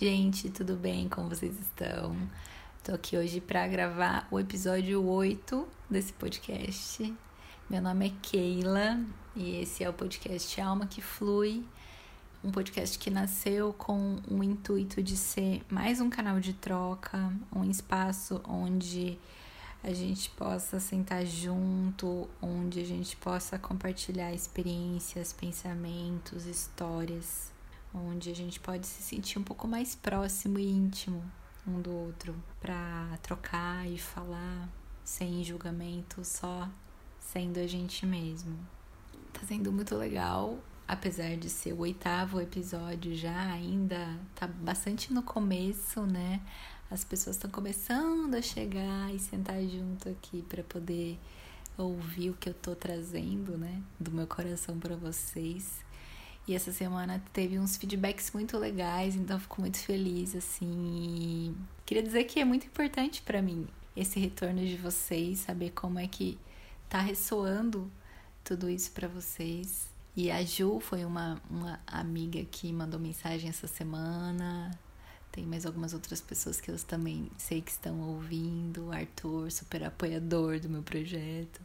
Gente, 0.00 0.48
tudo 0.48 0.76
bem? 0.76 1.08
Como 1.08 1.28
vocês 1.28 1.58
estão? 1.58 2.16
Tô 2.84 2.94
aqui 2.94 3.16
hoje 3.16 3.40
para 3.40 3.66
gravar 3.66 4.28
o 4.30 4.38
episódio 4.38 5.04
8 5.04 5.66
desse 5.90 6.12
podcast. 6.12 7.12
Meu 7.68 7.82
nome 7.82 8.06
é 8.06 8.12
Keila 8.22 9.00
e 9.34 9.60
esse 9.60 9.82
é 9.82 9.90
o 9.90 9.92
podcast 9.92 10.60
Alma 10.60 10.86
que 10.86 11.02
Flui, 11.02 11.64
um 12.44 12.52
podcast 12.52 12.96
que 12.96 13.10
nasceu 13.10 13.72
com 13.72 14.20
o 14.30 14.40
intuito 14.44 15.02
de 15.02 15.16
ser 15.16 15.64
mais 15.68 16.00
um 16.00 16.08
canal 16.08 16.38
de 16.38 16.52
troca, 16.52 17.32
um 17.52 17.68
espaço 17.68 18.40
onde 18.46 19.18
a 19.82 19.92
gente 19.92 20.30
possa 20.30 20.78
sentar 20.78 21.26
junto, 21.26 22.28
onde 22.40 22.78
a 22.78 22.84
gente 22.84 23.16
possa 23.16 23.58
compartilhar 23.58 24.32
experiências, 24.32 25.32
pensamentos, 25.32 26.46
histórias 26.46 27.57
onde 27.94 28.30
a 28.30 28.34
gente 28.34 28.60
pode 28.60 28.86
se 28.86 29.02
sentir 29.02 29.38
um 29.38 29.44
pouco 29.44 29.66
mais 29.66 29.94
próximo 29.94 30.58
e 30.58 30.68
íntimo 30.68 31.22
um 31.66 31.80
do 31.80 31.90
outro 31.90 32.34
para 32.60 33.18
trocar 33.22 33.86
e 33.88 33.98
falar 33.98 34.68
sem 35.04 35.44
julgamento, 35.44 36.24
só 36.24 36.68
sendo 37.18 37.58
a 37.58 37.66
gente 37.66 38.06
mesmo. 38.06 38.58
Tá 39.32 39.40
sendo 39.46 39.70
muito 39.70 39.94
legal, 39.94 40.58
apesar 40.86 41.36
de 41.36 41.50
ser 41.50 41.72
o 41.72 41.80
oitavo 41.80 42.40
episódio 42.40 43.14
já, 43.14 43.52
ainda 43.52 44.18
tá 44.34 44.46
bastante 44.46 45.12
no 45.12 45.22
começo, 45.22 46.02
né? 46.06 46.40
As 46.90 47.04
pessoas 47.04 47.36
estão 47.36 47.50
começando 47.50 48.34
a 48.34 48.40
chegar 48.40 49.14
e 49.14 49.18
sentar 49.18 49.60
junto 49.62 50.08
aqui 50.08 50.42
para 50.42 50.62
poder 50.62 51.18
ouvir 51.76 52.30
o 52.30 52.34
que 52.34 52.48
eu 52.48 52.54
tô 52.54 52.74
trazendo, 52.74 53.56
né, 53.56 53.82
do 54.00 54.10
meu 54.10 54.26
coração 54.26 54.78
para 54.78 54.96
vocês. 54.96 55.84
E 56.48 56.54
essa 56.54 56.72
semana 56.72 57.22
teve 57.30 57.58
uns 57.58 57.76
feedbacks 57.76 58.32
muito 58.32 58.56
legais, 58.56 59.14
então 59.14 59.38
fico 59.38 59.60
muito 59.60 59.78
feliz, 59.78 60.34
assim. 60.34 61.52
E 61.52 61.54
queria 61.84 62.02
dizer 62.02 62.24
que 62.24 62.40
é 62.40 62.44
muito 62.44 62.66
importante 62.66 63.20
para 63.20 63.42
mim 63.42 63.68
esse 63.94 64.18
retorno 64.18 64.64
de 64.64 64.78
vocês, 64.78 65.40
saber 65.40 65.72
como 65.72 65.98
é 65.98 66.08
que 66.08 66.38
tá 66.88 67.00
ressoando 67.00 67.92
tudo 68.42 68.70
isso 68.70 68.90
para 68.92 69.06
vocês. 69.06 69.90
E 70.16 70.30
a 70.30 70.42
Ju 70.42 70.80
foi 70.80 71.04
uma, 71.04 71.38
uma 71.50 71.78
amiga 71.86 72.42
que 72.50 72.72
mandou 72.72 72.98
mensagem 72.98 73.50
essa 73.50 73.66
semana. 73.66 74.70
Tem 75.30 75.44
mais 75.44 75.66
algumas 75.66 75.92
outras 75.92 76.22
pessoas 76.22 76.62
que 76.62 76.70
eu 76.70 76.78
também 76.78 77.30
sei 77.36 77.60
que 77.60 77.70
estão 77.70 78.00
ouvindo. 78.00 78.86
O 78.86 78.92
Arthur, 78.92 79.52
super 79.52 79.84
apoiador 79.84 80.58
do 80.58 80.70
meu 80.70 80.82
projeto 80.82 81.60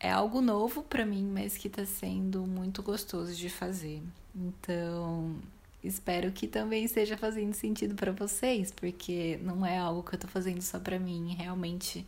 é 0.00 0.10
algo 0.10 0.40
novo 0.40 0.82
para 0.82 1.04
mim, 1.04 1.30
mas 1.30 1.58
que 1.58 1.68
está 1.68 1.84
sendo 1.84 2.46
muito 2.46 2.82
gostoso 2.82 3.34
de 3.34 3.50
fazer. 3.50 4.02
Então, 4.34 5.36
espero 5.84 6.32
que 6.32 6.48
também 6.48 6.84
esteja 6.84 7.18
fazendo 7.18 7.52
sentido 7.52 7.94
para 7.94 8.10
vocês, 8.10 8.72
porque 8.72 9.38
não 9.42 9.64
é 9.64 9.78
algo 9.78 10.02
que 10.02 10.14
eu 10.14 10.16
estou 10.16 10.30
fazendo 10.30 10.62
só 10.62 10.80
para 10.80 10.98
mim, 10.98 11.36
realmente 11.38 12.06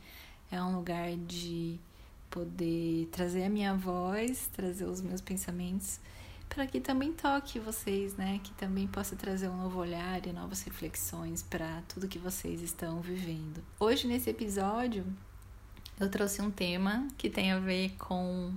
é 0.51 0.61
um 0.63 0.75
lugar 0.75 1.15
de 1.17 1.79
poder 2.31 3.09
trazer 3.13 3.45
a 3.45 3.51
minha 3.51 3.75
voz, 3.75 4.49
trazer 4.55 4.87
os 4.87 5.03
meus 5.03 5.21
pensamentos, 5.21 6.01
para 6.49 6.67
que 6.67 6.81
também 6.81 7.13
toque 7.13 7.59
vocês, 7.59 8.15
né? 8.17 8.41
Que 8.43 8.53
também 8.53 8.87
possa 8.87 9.17
trazer 9.17 9.49
um 9.49 9.57
novo 9.57 9.79
olhar 9.79 10.27
e 10.27 10.33
novas 10.33 10.63
reflexões 10.63 11.43
para 11.43 11.83
tudo 11.89 12.09
que 12.09 12.19
vocês 12.19 12.61
estão 12.63 13.01
vivendo. 13.01 13.63
Hoje 13.81 14.07
nesse 14.07 14.29
episódio, 14.29 15.05
eu 16.05 16.11
trouxe 16.11 16.43
um 16.43 16.51
tema 16.51 17.07
que 17.17 17.31
tem 17.31 17.53
a 17.53 17.61
ver 17.61 17.95
com 17.97 18.53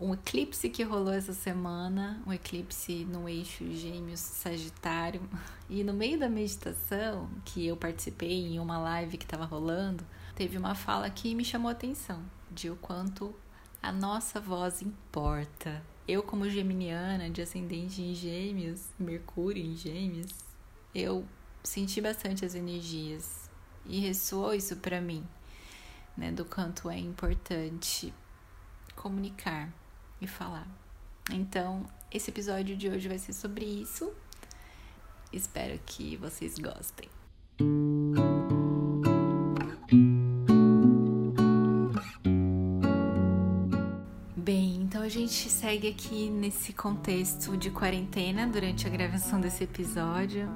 um 0.00 0.14
eclipse 0.14 0.70
que 0.70 0.82
rolou 0.82 1.12
essa 1.12 1.34
semana, 1.34 2.22
um 2.26 2.32
eclipse 2.32 3.04
no 3.04 3.28
eixo 3.28 3.70
Gêmeos 3.74 4.20
Sagitário. 4.20 5.20
E 5.68 5.84
no 5.84 5.92
meio 5.92 6.18
da 6.18 6.28
meditação, 6.28 7.28
que 7.44 7.66
eu 7.66 7.76
participei 7.76 8.46
em 8.46 8.58
uma 8.58 8.78
live 8.78 9.18
que 9.18 9.24
estava 9.24 9.44
rolando, 9.44 10.04
teve 10.34 10.56
uma 10.56 10.74
fala 10.74 11.10
que 11.10 11.34
me 11.34 11.44
chamou 11.44 11.68
a 11.68 11.72
atenção 11.72 12.22
de 12.50 12.70
o 12.70 12.76
quanto 12.76 13.34
a 13.82 13.92
nossa 13.92 14.40
voz 14.40 14.80
importa. 14.80 15.82
Eu, 16.08 16.22
como 16.22 16.48
geminiana, 16.48 17.28
de 17.28 17.42
ascendente 17.42 18.00
em 18.00 18.14
Gêmeos, 18.14 18.88
Mercúrio 18.98 19.62
em 19.62 19.76
Gêmeos, 19.76 20.32
eu 20.94 21.26
senti 21.62 22.00
bastante 22.00 22.44
as 22.44 22.54
energias 22.54 23.50
e 23.84 24.00
ressoou 24.00 24.54
isso 24.54 24.76
para 24.76 25.00
mim 25.00 25.24
né, 26.16 26.30
do 26.30 26.44
quanto 26.44 26.90
é 26.90 26.98
importante 26.98 28.12
comunicar 28.94 29.72
e 30.20 30.26
falar. 30.26 30.66
Então, 31.30 31.84
esse 32.10 32.30
episódio 32.30 32.76
de 32.76 32.88
hoje 32.88 33.08
vai 33.08 33.18
ser 33.18 33.32
sobre 33.32 33.64
isso. 33.64 34.12
Espero 35.32 35.78
que 35.84 36.16
vocês 36.16 36.58
gostem. 36.58 37.08
Bem, 44.36 44.82
então 44.82 45.02
a 45.02 45.08
gente 45.08 45.48
segue 45.48 45.88
aqui 45.88 46.28
nesse 46.28 46.72
contexto 46.72 47.56
de 47.56 47.70
quarentena 47.70 48.46
durante 48.46 48.86
a 48.86 48.90
gravação 48.90 49.40
desse 49.40 49.64
episódio. 49.64 50.48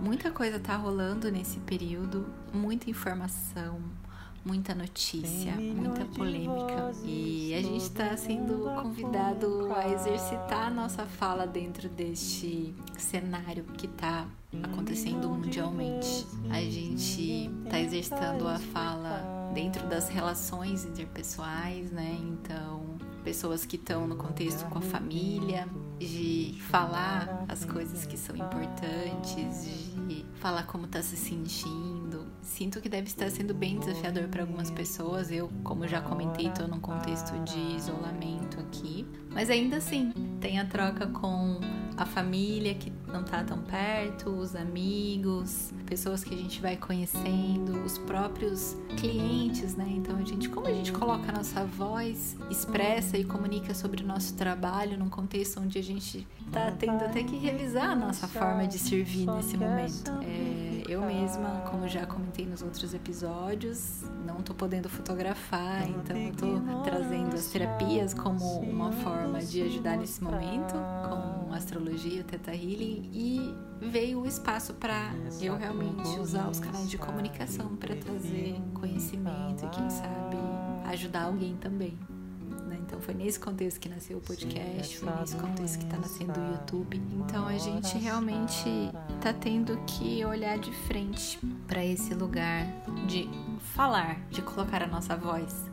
Muita 0.00 0.30
coisa 0.30 0.58
tá 0.58 0.76
rolando 0.76 1.30
nesse 1.30 1.58
período, 1.60 2.26
muita 2.52 2.88
informação, 2.88 3.80
muita 4.44 4.74
notícia, 4.74 5.52
muita 5.54 6.04
polêmica. 6.04 6.92
E 7.04 7.54
a 7.54 7.62
gente 7.62 7.82
está 7.82 8.16
sendo 8.16 8.64
convidado 8.82 9.72
a 9.74 9.88
exercitar 9.88 10.66
a 10.66 10.70
nossa 10.70 11.06
fala 11.06 11.46
dentro 11.46 11.88
deste 11.88 12.74
cenário 12.98 13.64
que 13.76 13.86
está 13.86 14.26
acontecendo 14.62 15.28
mundialmente. 15.28 16.26
A 16.50 16.60
gente 16.60 17.50
está 17.64 17.80
exercitando 17.80 18.48
a 18.48 18.58
fala 18.58 19.50
dentro 19.54 19.86
das 19.86 20.08
relações 20.08 20.84
interpessoais, 20.84 21.90
né? 21.90 22.18
Então, 22.20 22.82
pessoas 23.22 23.64
que 23.64 23.76
estão 23.76 24.06
no 24.06 24.16
contexto 24.16 24.64
com 24.68 24.78
a 24.78 24.82
família, 24.82 25.68
de 25.98 26.56
falar 26.68 27.44
as 27.48 27.64
coisas 27.64 28.04
que 28.04 28.16
são 28.16 28.34
importantes, 28.34 29.64
de 30.08 30.24
falar 30.34 30.66
como 30.66 30.86
está 30.86 31.02
se 31.02 31.16
sentindo. 31.16 31.91
Sinto 32.42 32.80
que 32.80 32.88
deve 32.88 33.06
estar 33.06 33.30
sendo 33.30 33.54
bem 33.54 33.78
desafiador 33.78 34.28
para 34.28 34.42
algumas 34.42 34.70
pessoas. 34.70 35.30
Eu, 35.30 35.48
como 35.62 35.86
já 35.86 36.00
comentei, 36.00 36.48
estou 36.48 36.66
num 36.66 36.80
contexto 36.80 37.32
de 37.44 37.76
isolamento 37.76 38.60
aqui, 38.60 39.06
mas 39.30 39.48
ainda 39.48 39.76
assim 39.76 40.12
tem 40.40 40.58
a 40.58 40.66
troca 40.66 41.06
com 41.06 41.60
a 42.02 42.06
família 42.06 42.74
que 42.74 42.92
não 43.06 43.22
tá 43.22 43.44
tão 43.44 43.58
perto, 43.58 44.30
os 44.30 44.56
amigos, 44.56 45.72
pessoas 45.86 46.24
que 46.24 46.34
a 46.34 46.36
gente 46.36 46.60
vai 46.60 46.76
conhecendo, 46.76 47.80
os 47.84 47.96
próprios 47.96 48.76
clientes, 48.98 49.76
né? 49.76 49.86
Então 49.88 50.16
a 50.16 50.24
gente, 50.24 50.48
como 50.48 50.66
a 50.66 50.72
gente 50.72 50.92
coloca 50.92 51.30
a 51.30 51.32
nossa 51.32 51.64
voz, 51.64 52.36
expressa 52.50 53.16
e 53.16 53.24
comunica 53.24 53.72
sobre 53.72 54.02
o 54.02 54.06
nosso 54.06 54.34
trabalho 54.34 54.98
num 54.98 55.08
contexto 55.08 55.60
onde 55.60 55.78
a 55.78 55.82
gente 55.82 56.26
tá 56.50 56.72
tendo 56.72 57.04
até 57.04 57.22
que 57.22 57.36
revisar 57.36 57.90
a 57.90 57.96
nossa 57.96 58.26
forma 58.26 58.66
de 58.66 58.78
servir 58.78 59.26
nesse 59.26 59.56
momento. 59.56 60.10
É, 60.22 60.82
eu 60.88 61.02
mesma, 61.02 61.62
como 61.70 61.86
já 61.88 62.04
comentei 62.04 62.44
nos 62.44 62.62
outros 62.62 62.92
episódios, 62.92 64.02
não 64.26 64.42
tô 64.42 64.54
podendo 64.54 64.88
fotografar, 64.88 65.88
então 65.88 66.16
eu 66.16 66.34
tô 66.34 66.82
trazendo 66.82 67.34
as 67.34 67.46
terapias 67.46 68.12
como 68.12 68.60
uma 68.60 68.90
forma 68.90 69.40
de 69.40 69.62
ajudar 69.62 69.96
nesse 69.96 70.22
momento, 70.22 70.74
com 71.08 71.31
astrologia, 71.56 72.24
teta 72.24 72.54
healing 72.54 73.10
e 73.12 73.54
veio 73.80 74.20
o 74.20 74.26
espaço 74.26 74.74
para 74.74 75.12
eu 75.40 75.56
realmente 75.56 76.08
usar 76.18 76.48
os 76.48 76.60
canais 76.60 76.88
de 76.90 76.98
comunicação 76.98 77.76
para 77.76 77.94
trazer 77.96 78.56
conhecimento 78.74 79.64
e 79.64 79.68
quem 79.68 79.90
sabe 79.90 80.36
ajudar 80.86 81.24
alguém 81.24 81.56
também. 81.56 81.98
Então 82.92 83.00
foi 83.00 83.14
nesse 83.14 83.40
contexto 83.40 83.80
que 83.80 83.88
nasceu 83.88 84.18
o 84.18 84.20
podcast, 84.20 84.98
foi 84.98 85.10
nesse 85.18 85.34
contexto 85.36 85.78
que 85.78 85.84
está 85.86 85.96
nascendo 85.96 86.38
o 86.38 86.52
YouTube. 86.52 87.02
Então 87.24 87.46
a 87.46 87.56
gente 87.56 87.96
realmente 87.96 88.68
está 89.16 89.32
tendo 89.32 89.78
que 89.86 90.22
olhar 90.26 90.58
de 90.58 90.70
frente 90.70 91.40
para 91.66 91.82
esse 91.82 92.12
lugar 92.12 92.66
de 93.06 93.30
falar, 93.74 94.20
de 94.28 94.42
colocar 94.42 94.82
a 94.82 94.86
nossa 94.86 95.16
voz. 95.16 95.70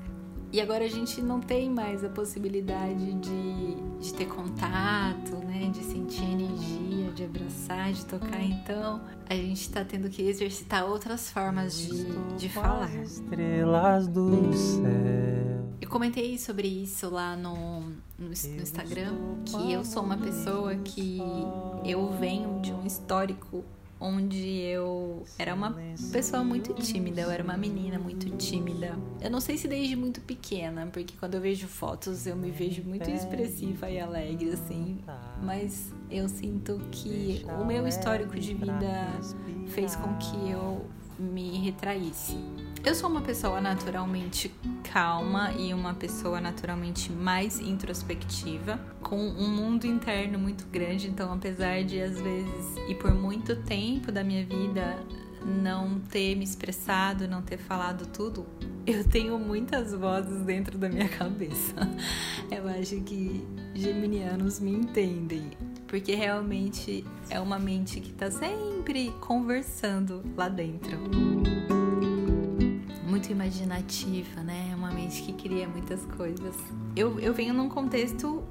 E 0.53 0.61
agora 0.61 0.85
a 0.85 0.87
gente 0.87 1.21
não 1.21 1.41
tem 1.41 1.69
mais 1.69 2.05
a 2.05 2.09
possibilidade 2.09 3.13
de, 3.15 3.75
de 3.99 4.13
ter 4.13 4.25
contato, 4.25 5.35
né? 5.45 5.69
De 5.71 5.83
sentir 5.83 6.23
energia, 6.23 7.11
de 7.11 7.25
abraçar, 7.25 7.91
de 7.91 8.05
tocar. 8.05 8.41
Então 8.41 9.01
a 9.27 9.35
gente 9.35 9.61
está 9.61 9.83
tendo 9.83 10.09
que 10.09 10.21
exercitar 10.21 10.85
outras 10.85 11.29
formas 11.29 11.77
de, 11.77 12.05
de 12.37 12.49
falar. 12.49 12.93
Estrelas 12.95 14.07
do 14.07 14.53
céu. 14.53 15.49
Eu 15.81 15.89
comentei 15.89 16.37
sobre 16.37 16.67
isso 16.67 17.09
lá 17.09 17.35
no, 17.35 17.81
no, 17.81 18.27
no, 18.27 18.31
Instagram, 18.31 19.15
que 19.45 19.71
eu 19.71 19.83
sou 19.83 20.03
uma 20.03 20.17
pessoa 20.17 20.75
que 20.75 21.19
eu 21.85 22.11
venho 22.19 22.61
de 22.61 22.71
um 22.71 22.85
histórico 22.85 23.63
onde 23.99 24.61
eu 24.61 25.25
era 25.37 25.53
uma 25.53 25.75
pessoa 26.11 26.43
muito 26.43 26.73
tímida, 26.73 27.21
eu 27.21 27.29
era 27.29 27.43
uma 27.43 27.57
menina 27.57 27.99
muito 27.99 28.29
tímida. 28.37 28.97
Eu 29.21 29.29
não 29.29 29.41
sei 29.41 29.57
se 29.57 29.67
desde 29.67 29.95
muito 29.95 30.21
pequena, 30.21 30.87
porque 30.87 31.15
quando 31.19 31.35
eu 31.35 31.41
vejo 31.41 31.67
fotos 31.67 32.25
eu 32.25 32.35
me 32.35 32.51
vejo 32.51 32.83
muito 32.83 33.09
expressiva 33.09 33.89
e 33.89 33.99
alegre, 33.99 34.51
assim, 34.51 34.99
mas 35.41 35.93
eu 36.09 36.29
sinto 36.29 36.79
que 36.91 37.45
o 37.59 37.65
meu 37.65 37.87
histórico 37.87 38.39
de 38.39 38.53
vida 38.53 39.19
fez 39.67 39.95
com 39.95 40.15
que 40.17 40.49
eu 40.49 40.85
me 41.19 41.57
retraísse. 41.57 42.37
Eu 42.83 42.95
sou 42.95 43.09
uma 43.09 43.21
pessoa 43.21 43.59
naturalmente 43.59 44.49
calma 44.91 45.51
e 45.51 45.73
uma 45.73 45.93
pessoa 45.93 46.39
naturalmente 46.39 47.11
mais 47.11 47.59
introspectiva, 47.59 48.79
com 49.09 49.17
um 49.17 49.49
mundo 49.49 49.85
interno 49.85 50.37
muito 50.37 50.67
grande, 50.67 51.07
então 51.07 51.33
apesar 51.33 51.83
de 51.83 51.99
às 51.99 52.21
vezes 52.21 52.75
e 52.87 52.93
por 52.93 53.11
muito 53.11 53.55
tempo 53.63 54.11
da 54.11 54.23
minha 54.23 54.45
vida 54.45 54.99
não 55.43 55.99
ter 55.99 56.35
me 56.35 56.43
expressado, 56.43 57.27
não 57.27 57.41
ter 57.41 57.57
falado 57.57 58.05
tudo, 58.05 58.45
eu 58.85 59.03
tenho 59.03 59.39
muitas 59.39 59.93
vozes 59.93 60.43
dentro 60.43 60.77
da 60.77 60.87
minha 60.87 61.07
cabeça. 61.07 61.73
Eu 62.51 62.67
acho 62.67 62.99
que 63.01 63.45
geminianos 63.75 64.59
me 64.59 64.71
entendem, 64.71 65.51
porque 65.87 66.15
realmente 66.15 67.05
é 67.29 67.39
uma 67.39 67.59
mente 67.59 67.99
que 67.99 68.09
está 68.09 68.29
sempre 68.29 69.13
conversando 69.21 70.23
lá 70.35 70.49
dentro. 70.49 70.97
Muito 73.07 73.31
imaginativa, 73.31 74.41
né? 74.41 74.73
Uma 74.75 74.91
mente 74.91 75.21
que 75.21 75.33
cria 75.33 75.67
muitas 75.67 76.03
coisas. 76.17 76.55
Eu, 76.95 77.19
eu 77.19 77.33
venho 77.33 77.53
num 77.53 77.69
contexto 77.69 78.43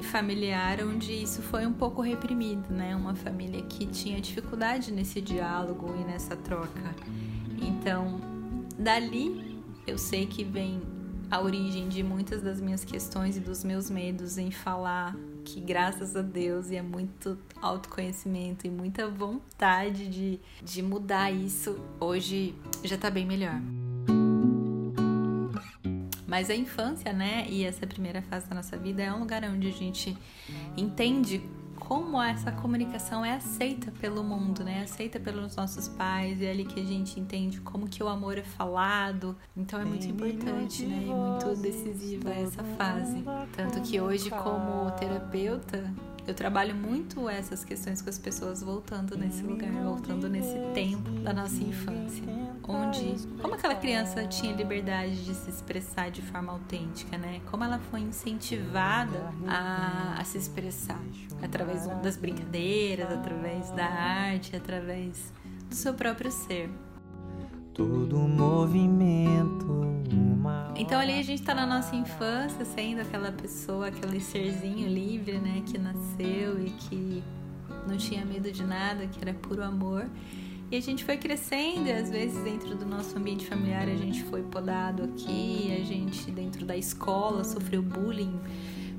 familiar 0.00 0.80
onde 0.82 1.12
isso 1.12 1.42
foi 1.42 1.66
um 1.66 1.72
pouco 1.72 2.02
reprimido, 2.02 2.72
né? 2.72 2.94
Uma 2.94 3.14
família 3.14 3.62
que 3.62 3.86
tinha 3.86 4.20
dificuldade 4.20 4.92
nesse 4.92 5.20
diálogo 5.20 5.94
e 6.00 6.04
nessa 6.04 6.36
troca. 6.36 6.94
Então, 7.60 8.20
dali 8.78 9.62
eu 9.86 9.96
sei 9.96 10.26
que 10.26 10.42
vem 10.42 10.80
a 11.30 11.40
origem 11.40 11.88
de 11.88 12.02
muitas 12.02 12.42
das 12.42 12.60
minhas 12.60 12.84
questões 12.84 13.36
e 13.36 13.40
dos 13.40 13.64
meus 13.64 13.90
medos 13.90 14.38
em 14.38 14.50
falar 14.50 15.16
que 15.44 15.60
graças 15.60 16.16
a 16.16 16.22
Deus 16.22 16.70
e 16.70 16.76
é 16.76 16.82
muito 16.82 17.38
autoconhecimento 17.62 18.66
e 18.66 18.70
muita 18.70 19.08
vontade 19.08 20.08
de, 20.08 20.40
de 20.62 20.82
mudar 20.82 21.30
isso, 21.30 21.78
hoje 22.00 22.54
já 22.82 22.98
tá 22.98 23.10
bem 23.10 23.24
melhor. 23.24 23.60
Mas 26.36 26.50
a 26.50 26.54
infância, 26.54 27.14
né, 27.14 27.46
e 27.48 27.64
essa 27.64 27.86
primeira 27.86 28.20
fase 28.20 28.46
da 28.46 28.54
nossa 28.54 28.76
vida 28.76 29.02
é 29.02 29.10
um 29.10 29.20
lugar 29.20 29.42
onde 29.44 29.68
a 29.68 29.72
gente 29.72 30.14
entende 30.76 31.40
como 31.76 32.22
essa 32.22 32.52
comunicação 32.52 33.24
é 33.24 33.32
aceita 33.32 33.90
pelo 33.92 34.22
mundo, 34.22 34.62
né? 34.62 34.82
Aceita 34.82 35.18
pelos 35.18 35.56
nossos 35.56 35.88
pais, 35.88 36.42
é 36.42 36.50
ali 36.50 36.66
que 36.66 36.78
a 36.78 36.84
gente 36.84 37.18
entende 37.18 37.58
como 37.62 37.88
que 37.88 38.02
o 38.02 38.08
amor 38.08 38.36
é 38.36 38.42
falado. 38.42 39.34
Então 39.56 39.80
é 39.80 39.84
muito 39.86 40.06
importante, 40.06 40.84
né? 40.84 41.04
E 41.04 41.06
muito 41.06 41.58
decisiva 41.58 42.30
essa 42.30 42.62
fase. 42.76 43.24
Tanto 43.56 43.80
que 43.80 43.98
hoje, 43.98 44.28
como 44.28 44.90
terapeuta, 44.90 45.90
eu 46.26 46.34
trabalho 46.34 46.74
muito 46.74 47.30
essas 47.30 47.64
questões 47.64 48.02
com 48.02 48.10
as 48.10 48.18
pessoas 48.18 48.62
voltando 48.62 49.16
nesse 49.16 49.42
lugar, 49.42 49.70
voltando 49.70 50.28
nesse 50.28 50.58
tempo 50.74 51.08
da 51.22 51.32
nossa 51.32 51.62
infância, 51.62 52.24
onde 52.68 53.14
como 53.40 53.54
aquela 53.54 53.74
criança 53.74 54.26
tinha 54.26 54.54
liberdade 54.54 55.24
de 55.24 55.34
se 55.34 55.50
expressar 55.50 56.10
de 56.10 56.22
forma 56.22 56.52
autêntica, 56.52 57.16
né? 57.16 57.40
Como 57.50 57.64
ela 57.64 57.78
foi 57.90 58.00
incentivada 58.00 59.32
a, 59.46 60.16
a 60.18 60.24
se 60.24 60.38
expressar 60.38 61.00
através 61.42 61.86
das 62.02 62.16
brincadeiras, 62.16 63.10
através 63.12 63.70
da 63.70 63.86
arte, 63.86 64.56
através 64.56 65.32
do 65.68 65.74
seu 65.74 65.94
próprio 65.94 66.30
ser. 66.30 66.70
Todo 67.72 68.16
movimento 68.18 69.86
então 70.78 71.00
ali 71.00 71.18
a 71.18 71.22
gente 71.22 71.42
tá 71.42 71.54
na 71.54 71.66
nossa 71.66 71.96
infância, 71.96 72.64
sendo 72.64 73.00
aquela 73.00 73.32
pessoa, 73.32 73.88
aquele 73.88 74.20
serzinho 74.20 74.86
livre, 74.88 75.38
né, 75.38 75.62
que 75.64 75.78
nasceu 75.78 76.64
e 76.64 76.70
que 76.70 77.24
não 77.88 77.96
tinha 77.96 78.24
medo 78.24 78.52
de 78.52 78.62
nada, 78.62 79.06
que 79.06 79.18
era 79.20 79.32
puro 79.32 79.62
amor. 79.62 80.06
E 80.70 80.76
a 80.76 80.80
gente 80.80 81.04
foi 81.04 81.16
crescendo, 81.16 81.86
e 81.86 81.92
às 81.92 82.10
vezes 82.10 82.42
dentro 82.42 82.74
do 82.74 82.84
nosso 82.84 83.16
ambiente 83.16 83.46
familiar 83.46 83.88
a 83.88 83.94
gente 83.94 84.24
foi 84.24 84.42
podado 84.42 85.04
aqui, 85.04 85.76
a 85.80 85.84
gente 85.84 86.30
dentro 86.30 86.66
da 86.66 86.76
escola 86.76 87.44
sofreu 87.44 87.80
bullying 87.82 88.40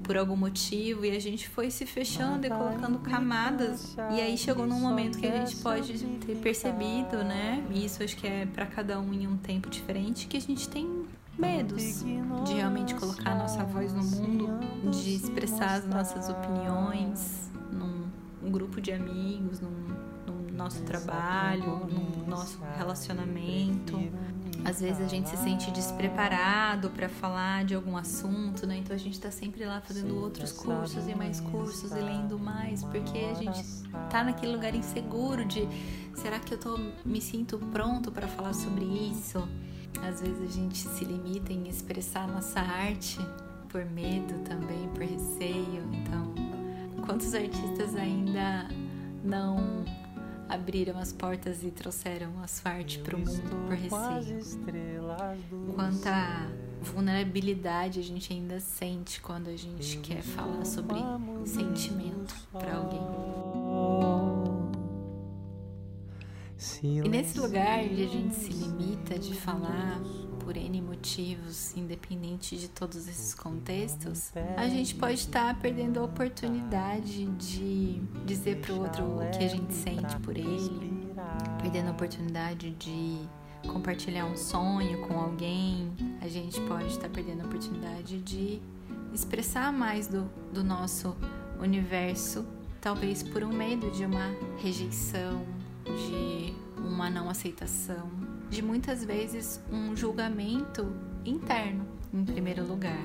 por 0.07 0.17
algum 0.17 0.37
motivo 0.37 1.05
e 1.05 1.11
a 1.11 1.19
gente 1.19 1.49
foi 1.49 1.69
se 1.69 1.85
fechando 1.85 2.47
e 2.47 2.49
colocando 2.49 2.97
camadas. 2.99 3.97
E 4.11 4.21
aí 4.21 4.37
chegou 4.37 4.65
num 4.65 4.79
momento 4.79 5.19
que 5.19 5.27
a 5.27 5.45
gente 5.45 5.57
pode 5.57 5.99
ter 6.25 6.37
percebido, 6.37 7.17
né? 7.25 7.61
E 7.69 7.83
isso 7.83 8.01
acho 8.01 8.15
que 8.15 8.25
é 8.25 8.45
para 8.45 8.65
cada 8.65 8.97
um 9.01 9.13
em 9.13 9.27
um 9.27 9.35
tempo 9.35 9.69
diferente, 9.69 10.27
que 10.27 10.37
a 10.37 10.41
gente 10.41 10.69
tem 10.69 11.05
medos 11.37 12.03
de 12.45 12.53
realmente 12.53 12.95
colocar 12.95 13.31
a 13.31 13.35
nossa 13.35 13.63
voz 13.65 13.93
no 13.93 14.03
mundo, 14.03 14.59
de 14.89 15.15
expressar 15.15 15.75
as 15.75 15.85
nossas 15.85 16.29
opiniões 16.29 17.51
num, 17.71 18.07
grupo 18.49 18.79
de 18.79 18.93
amigos, 18.93 19.59
num, 19.59 19.69
nosso 20.57 20.81
trabalho, 20.81 21.85
no 21.85 22.27
nosso 22.27 22.59
relacionamento. 22.77 23.97
Às 24.65 24.81
vezes 24.81 24.99
a 24.99 25.07
gente 25.07 25.29
se 25.29 25.37
sente 25.37 25.71
despreparado 25.71 26.89
para 26.89 27.07
falar 27.07 27.63
de 27.63 27.75
algum 27.75 27.95
assunto, 27.95 28.65
né? 28.65 28.77
Então 28.77 28.95
a 28.95 28.99
gente 28.99 29.13
está 29.13 29.31
sempre 29.31 29.63
lá 29.63 29.79
fazendo 29.79 30.17
outros 30.17 30.51
cursos 30.51 31.07
e 31.07 31.15
mais 31.15 31.39
cursos 31.39 31.91
e 31.91 31.99
lendo 31.99 32.37
mais, 32.39 32.83
porque 32.83 33.19
a 33.19 33.33
gente 33.35 33.63
tá 34.09 34.23
naquele 34.23 34.51
lugar 34.51 34.75
inseguro 34.75 35.45
de 35.45 35.67
será 36.15 36.39
que 36.39 36.53
eu 36.53 36.59
tô 36.59 36.77
me 37.05 37.21
sinto 37.21 37.57
pronto 37.71 38.11
para 38.11 38.27
falar 38.27 38.53
sobre 38.53 38.83
isso? 38.83 39.47
Às 40.01 40.21
vezes 40.21 40.41
a 40.41 40.53
gente 40.53 40.77
se 40.77 41.05
limita 41.05 41.53
em 41.53 41.69
expressar 41.69 42.27
nossa 42.27 42.59
arte 42.59 43.19
por 43.69 43.85
medo 43.85 44.43
também, 44.43 44.87
por 44.89 45.03
receio. 45.03 45.87
Então, 45.93 46.33
quantos 47.05 47.33
artistas 47.33 47.95
ainda 47.95 48.67
não 49.23 49.85
abriram 50.49 50.97
as 50.99 51.11
portas 51.11 51.63
e 51.63 51.71
trouxeram 51.71 52.39
asfarte 52.41 52.99
para 52.99 53.15
o 53.15 53.19
mundo 53.19 53.67
por 53.67 53.75
receio? 53.75 54.39
Quanta 55.75 56.49
vulnerabilidade 56.81 57.99
a 57.99 58.03
gente 58.03 58.31
ainda 58.33 58.59
sente 58.59 59.19
quando 59.21 59.49
a 59.49 59.55
gente 59.55 59.97
quer 59.97 60.21
falar 60.21 60.65
sobre 60.65 60.95
sentimento 61.45 62.35
para 62.51 62.75
alguém. 62.75 63.01
E 66.83 67.07
nesse 67.09 67.39
lugar 67.39 67.83
onde 67.83 68.03
a 68.03 68.07
gente 68.07 68.35
se 68.35 68.51
limita 68.51 69.17
de 69.19 69.33
falar 69.35 70.01
por 70.47 70.55
N 70.55 70.81
motivos, 70.81 71.75
independente 71.75 72.55
de 72.55 72.69
todos 72.69 73.05
esses 73.09 73.33
contextos, 73.33 74.31
a 74.55 74.65
gente 74.69 74.95
pode 74.95 75.15
estar 75.15 75.53
tá 75.53 75.59
perdendo 75.59 75.99
a 75.99 76.03
oportunidade 76.05 77.25
de 77.25 78.01
dizer 78.25 78.61
para 78.61 78.73
o 78.73 78.79
outro 78.79 79.03
o 79.03 79.29
que 79.29 79.43
a 79.43 79.47
gente 79.49 79.73
sente 79.73 80.15
por 80.23 80.37
ele, 80.37 81.13
perdendo 81.61 81.89
a 81.89 81.91
oportunidade 81.91 82.71
de 82.71 83.27
compartilhar 83.67 84.25
um 84.25 84.37
sonho 84.37 85.05
com 85.05 85.19
alguém, 85.19 85.91
a 86.21 86.29
gente 86.29 86.61
pode 86.61 86.87
estar 86.87 87.09
tá 87.09 87.09
perdendo 87.09 87.41
a 87.41 87.45
oportunidade 87.45 88.21
de 88.21 88.61
expressar 89.13 89.73
mais 89.73 90.07
do, 90.07 90.31
do 90.53 90.63
nosso 90.63 91.13
universo, 91.59 92.45
talvez 92.79 93.21
por 93.21 93.43
um 93.43 93.51
medo 93.51 93.91
de 93.91 94.05
uma 94.05 94.33
rejeição, 94.59 95.45
de 95.83 96.55
uma 96.77 97.09
não 97.09 97.29
aceitação, 97.29 98.09
de 98.49 98.61
muitas 98.61 99.03
vezes 99.03 99.61
um 99.71 99.95
julgamento 99.95 100.93
interno, 101.25 101.85
em 102.13 102.23
primeiro 102.23 102.65
lugar. 102.65 102.97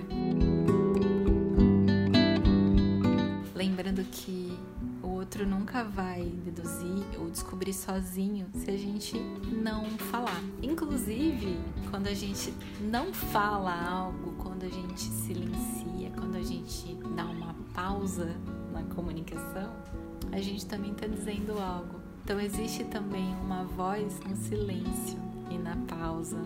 Lembrando 3.54 4.04
que 4.04 4.56
o 5.02 5.08
outro 5.08 5.46
nunca 5.46 5.82
vai 5.84 6.24
deduzir 6.44 7.04
ou 7.18 7.28
descobrir 7.30 7.72
sozinho 7.72 8.46
se 8.54 8.70
a 8.70 8.76
gente 8.76 9.18
não 9.52 9.84
falar. 9.98 10.40
Inclusive, 10.62 11.58
quando 11.90 12.06
a 12.06 12.14
gente 12.14 12.54
não 12.80 13.12
fala 13.12 13.72
algo, 13.72 14.32
quando 14.38 14.64
a 14.64 14.68
gente 14.68 15.00
silencia, 15.00 16.10
quando 16.16 16.36
a 16.36 16.42
gente 16.42 16.94
dá 17.16 17.24
uma 17.24 17.54
pausa 17.74 18.36
na 18.72 18.82
comunicação, 18.94 19.72
a 20.30 20.40
gente 20.40 20.64
também 20.66 20.92
está 20.92 21.06
dizendo 21.06 21.58
algo. 21.58 22.00
Então 22.24 22.40
existe 22.40 22.84
também 22.84 23.34
uma 23.42 23.64
voz 23.64 24.20
no 24.20 24.36
silêncio 24.36 25.31
e 25.54 25.58
na 25.58 25.76
pausa. 25.76 26.38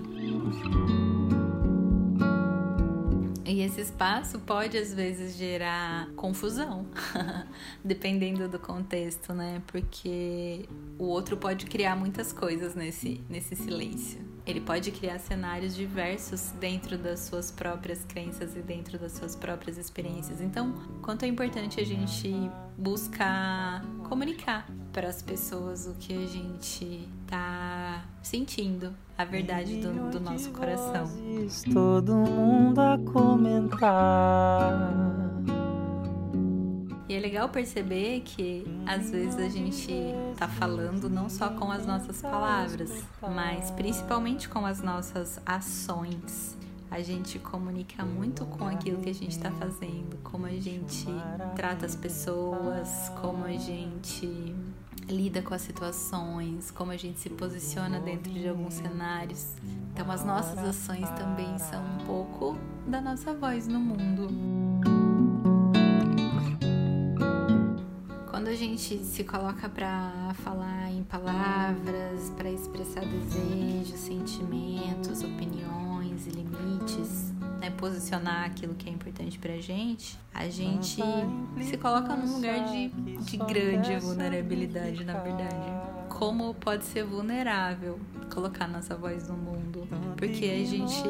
E 3.45 3.61
esse 3.61 3.81
espaço 3.81 4.41
pode 4.41 4.77
às 4.77 4.93
vezes 4.93 5.37
gerar 5.37 6.09
confusão, 6.17 6.85
dependendo 7.85 8.49
do 8.49 8.59
contexto, 8.59 9.33
né? 9.33 9.63
Porque 9.69 10.69
o 10.99 11.05
outro 11.05 11.37
pode 11.37 11.67
criar 11.67 11.95
muitas 11.95 12.33
coisas 12.33 12.75
nesse, 12.75 13.21
nesse 13.31 13.55
silêncio. 13.55 14.21
Ele 14.45 14.61
pode 14.61 14.91
criar 14.91 15.19
cenários 15.19 15.77
diversos 15.77 16.53
dentro 16.61 16.99
das 16.99 17.21
suas 17.21 17.51
próprias 17.51 18.05
crenças 18.05 18.57
e 18.57 18.61
dentro 18.61 18.99
das 18.99 19.13
suas 19.13 19.37
próprias 19.37 19.79
experiências. 19.79 20.41
Então, 20.41 20.75
quanto 21.01 21.25
é 21.25 21.29
importante 21.29 21.81
a 21.81 21.85
gente 21.85 22.33
buscar 22.77 23.85
comunicar 24.05 24.69
para 24.93 25.09
as 25.09 25.23
pessoas 25.23 25.87
o 25.87 25.95
que 25.95 26.13
a 26.13 26.27
gente 26.27 27.09
tá 27.27 27.66
sentindo, 28.27 28.93
a 29.17 29.25
verdade 29.25 29.81
do, 29.81 30.11
do 30.11 30.21
nosso 30.21 30.51
coração. 30.51 31.09
Todo 31.73 32.15
mundo 32.15 32.81
a 32.81 32.99
comentar. 32.99 34.93
E 37.09 37.15
é 37.15 37.21
legal 37.21 37.49
perceber 37.49 38.23
que 38.25 38.67
às 38.85 39.11
vezes 39.11 39.39
a 39.39 39.49
gente 39.49 39.95
tá 40.37 40.49
falando 40.49 41.09
não 41.09 41.29
só 41.29 41.51
com 41.51 41.71
as 41.71 41.87
nossas 41.87 42.21
palavras, 42.21 43.05
mas 43.23 43.71
principalmente 43.71 44.49
com 44.49 44.67
as 44.67 44.83
nossas 44.83 45.41
ações. 45.47 46.57
A 46.91 47.01
gente 47.01 47.39
comunica 47.39 48.05
muito 48.05 48.45
com 48.47 48.67
aquilo 48.67 49.01
que 49.01 49.11
a 49.11 49.15
gente 49.15 49.33
está 49.33 49.51
fazendo, 49.53 50.17
como 50.23 50.47
a 50.47 50.53
gente 50.53 51.07
trata 51.55 51.87
as 51.87 51.95
pessoas, 51.95 53.09
como 53.21 53.45
a 53.45 53.53
gente 53.53 54.55
lida 55.09 55.43
com 55.43 55.55
as 55.55 55.63
situações, 55.63 56.71
como 56.71 56.93
a 56.93 56.97
gente 56.97 57.21
se 57.21 57.31
posiciona 57.31 58.01
dentro 58.01 58.33
de 58.33 58.49
alguns 58.49 58.75
cenários. 58.75 59.55
Então, 59.93 60.11
as 60.11 60.25
nossas 60.25 60.59
ações 60.59 61.09
também 61.11 61.59
são 61.59 61.83
um 61.83 62.07
pouco 62.07 62.59
da 62.87 63.01
nossa 63.01 63.33
voz 63.35 63.67
no 63.67 63.79
mundo. 63.79 64.29
quando 68.47 68.55
a 68.55 68.55
gente 68.55 68.99
se 68.99 69.25
coloca 69.25 69.69
para 69.69 70.33
falar 70.45 70.93
em 70.93 71.03
palavras, 71.03 72.31
para 72.37 72.49
expressar 72.49 73.05
desejos, 73.05 73.99
sentimentos, 73.99 75.25
opiniões 75.25 75.86
posicionar 77.77 78.45
aquilo 78.45 78.75
que 78.75 78.89
é 78.89 78.93
importante 78.93 79.39
pra 79.39 79.57
gente, 79.59 80.19
a 80.35 80.49
gente 80.49 81.03
se 81.63 81.77
coloca 81.77 82.15
num 82.15 82.35
lugar 82.35 82.67
de, 82.71 82.89
de 82.89 83.37
grande 83.37 83.97
vulnerabilidade, 83.99 85.05
na 85.05 85.15
verdade. 85.15 85.55
Como 86.09 86.55
pode 86.55 86.85
ser 86.85 87.05
vulnerável 87.05 87.99
colocar 88.33 88.67
nossa 88.67 88.97
voz 88.97 89.29
no 89.29 89.37
mundo, 89.37 89.87
porque 90.17 90.47
a 90.47 90.65
gente 90.65 91.03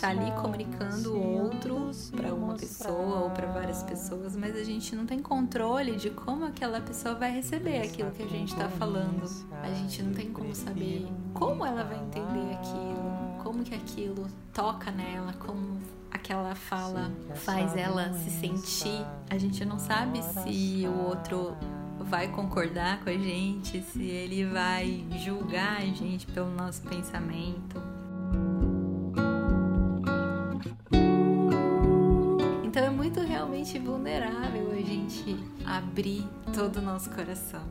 tá 0.00 0.08
ali 0.08 0.30
comunicando 0.32 1.14
o 1.14 1.42
outro 1.42 1.90
para 2.14 2.34
uma 2.34 2.54
pessoa 2.54 3.24
ou 3.24 3.30
para 3.30 3.46
várias 3.48 3.82
pessoas, 3.82 4.34
mas 4.34 4.56
a 4.56 4.64
gente 4.64 4.96
não 4.96 5.06
tem 5.06 5.18
controle 5.18 5.96
de 5.96 6.10
como 6.10 6.44
aquela 6.44 6.80
pessoa 6.80 7.14
vai 7.14 7.30
receber 7.32 7.82
aquilo 7.82 8.10
que 8.10 8.22
a 8.22 8.28
gente 8.28 8.54
tá 8.56 8.68
falando. 8.68 9.24
A 9.62 9.68
gente 9.68 10.02
não 10.02 10.12
tem 10.12 10.30
como 10.32 10.54
saber 10.54 11.06
como 11.34 11.64
ela 11.64 11.84
vai 11.84 11.98
entender 11.98 12.54
aquilo, 12.54 13.42
como 13.42 13.62
que 13.62 13.74
aquilo 13.74 14.26
toca 14.52 14.90
nela, 14.90 15.34
como 15.34 15.78
aquela 16.16 16.54
fala 16.54 17.12
faz 17.34 17.76
ela 17.76 18.12
se 18.14 18.30
sentir. 18.30 19.06
A 19.30 19.38
gente 19.38 19.64
não 19.64 19.78
sabe 19.78 20.22
se 20.22 20.86
o 20.88 21.06
outro 21.06 21.56
vai 22.00 22.28
concordar 22.28 23.00
com 23.00 23.10
a 23.10 23.12
gente, 23.12 23.82
se 23.82 24.02
ele 24.02 24.44
vai 24.46 25.04
julgar 25.24 25.78
a 25.78 25.86
gente 25.86 26.26
pelo 26.26 26.50
nosso 26.50 26.82
pensamento. 26.82 27.80
Então 32.64 32.84
é 32.84 32.90
muito 32.90 33.20
realmente 33.20 33.78
vulnerável 33.78 34.70
a 34.72 34.76
gente 34.76 35.36
abrir 35.64 36.26
todo 36.54 36.78
o 36.78 36.82
nosso 36.82 37.10
coração. 37.10 37.62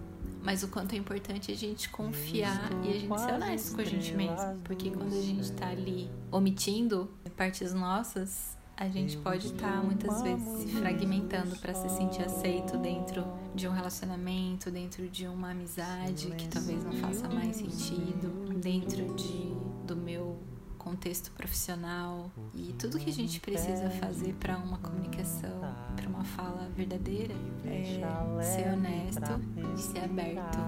Mas 0.45 0.61
o 0.61 0.67
quanto 0.67 0.93
é 0.93 0.97
importante 0.97 1.51
a 1.51 1.55
gente 1.55 1.89
confiar 1.89 2.69
e 2.83 2.89
a 2.89 2.99
gente 2.99 3.19
ser 3.19 3.33
honesto 3.33 3.75
com 3.75 3.81
a 3.81 3.83
gente 3.83 4.13
mesmo. 4.13 4.59
Porque 4.63 4.91
quando 4.91 5.13
a 5.13 5.21
gente 5.21 5.51
tá 5.53 5.69
ali 5.69 6.07
omitindo 6.31 7.09
partes 7.35 7.73
nossas, 7.73 8.55
a 8.77 8.87
gente 8.87 9.17
pode 9.17 9.47
estar 9.47 9.71
tá, 9.71 9.81
muitas 9.81 10.21
vezes 10.21 10.47
se 10.59 10.67
fragmentando 10.79 11.55
para 11.57 11.73
se 11.73 11.89
sentir 11.89 12.21
aceito 12.23 12.77
dentro 12.77 13.25
de 13.55 13.67
um 13.67 13.71
relacionamento, 13.71 14.69
dentro 14.69 15.09
de 15.09 15.27
uma 15.27 15.49
amizade 15.49 16.27
que 16.31 16.47
talvez 16.47 16.83
não 16.83 16.93
faça 16.93 17.27
mais 17.27 17.55
sentido, 17.55 18.53
dentro 18.59 19.15
de, 19.15 19.51
do 19.87 19.95
meu 19.95 20.37
contexto 20.85 21.31
profissional 21.31 22.31
e 22.53 22.71
tudo 22.73 22.99
que 22.99 23.09
a 23.09 23.13
gente 23.13 23.39
precisa 23.39 23.89
fazer 23.89 24.35
para 24.35 24.55
uma 24.55 24.77
comunicação, 24.77 25.59
para 25.95 26.07
uma 26.07 26.23
fala 26.23 26.69
verdadeira 26.75 27.33
é 27.65 28.43
ser 28.43 28.71
honesto 28.71 29.41
e 29.75 29.81
ser 29.81 30.03
aberto. 30.03 30.59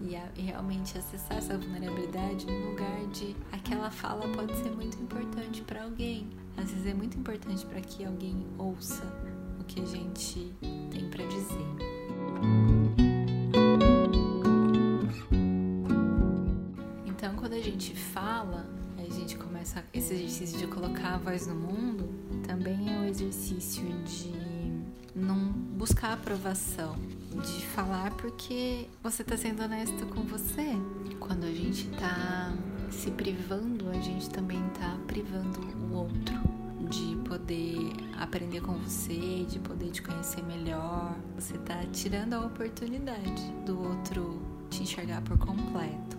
e, 0.00 0.14
a, 0.14 0.28
e, 0.36 0.42
realmente 0.42 0.96
acessar 0.96 1.38
essa 1.38 1.58
vulnerabilidade 1.58 2.46
no 2.46 2.70
lugar 2.70 3.06
de 3.08 3.34
aquela 3.50 3.90
fala 3.90 4.28
pode 4.28 4.56
ser 4.56 4.70
muito 4.70 5.02
importante 5.02 5.62
para 5.62 5.82
alguém. 5.82 6.30
Às 6.56 6.70
vezes 6.70 6.86
é 6.86 6.94
muito 6.94 7.18
importante 7.18 7.66
para 7.66 7.80
que 7.80 8.04
alguém 8.04 8.46
ouça 8.56 9.02
o 9.58 9.64
que 9.64 9.80
a 9.80 9.84
gente 9.84 10.54
tem 10.92 11.10
para 11.10 11.26
dizer. 11.26 11.66
Então, 17.04 17.34
quando 17.34 17.54
a 17.54 17.60
gente 17.60 17.96
fala, 17.96 18.83
gente 19.24 19.36
começa 19.38 19.82
esse 19.94 20.12
exercício 20.12 20.58
de 20.58 20.66
colocar 20.66 21.14
a 21.14 21.16
voz 21.16 21.46
no 21.46 21.54
mundo, 21.54 22.10
também 22.46 22.94
é 22.94 22.98
um 22.98 23.04
exercício 23.06 23.82
de 24.04 24.30
não 25.14 25.50
buscar 25.50 26.12
aprovação, 26.12 26.94
de 27.30 27.64
falar 27.68 28.10
porque 28.16 28.86
você 29.02 29.22
está 29.22 29.34
sendo 29.34 29.62
honesto 29.62 30.04
com 30.06 30.20
você. 30.24 30.72
Quando 31.18 31.44
a 31.44 31.52
gente 31.52 31.88
está 31.88 32.52
se 32.90 33.10
privando, 33.12 33.88
a 33.88 33.94
gente 33.94 34.28
também 34.28 34.62
está 34.66 34.94
privando 35.06 35.58
o 35.60 35.94
outro 35.96 36.34
de 36.90 37.16
poder 37.26 37.92
aprender 38.20 38.60
com 38.60 38.74
você, 38.74 39.46
de 39.48 39.58
poder 39.58 39.90
te 39.90 40.02
conhecer 40.02 40.42
melhor. 40.42 41.16
Você 41.36 41.56
está 41.56 41.82
tirando 41.92 42.34
a 42.34 42.40
oportunidade 42.40 43.42
do 43.64 43.80
outro 43.80 44.42
te 44.68 44.82
enxergar 44.82 45.22
por 45.22 45.38
completo. 45.38 46.18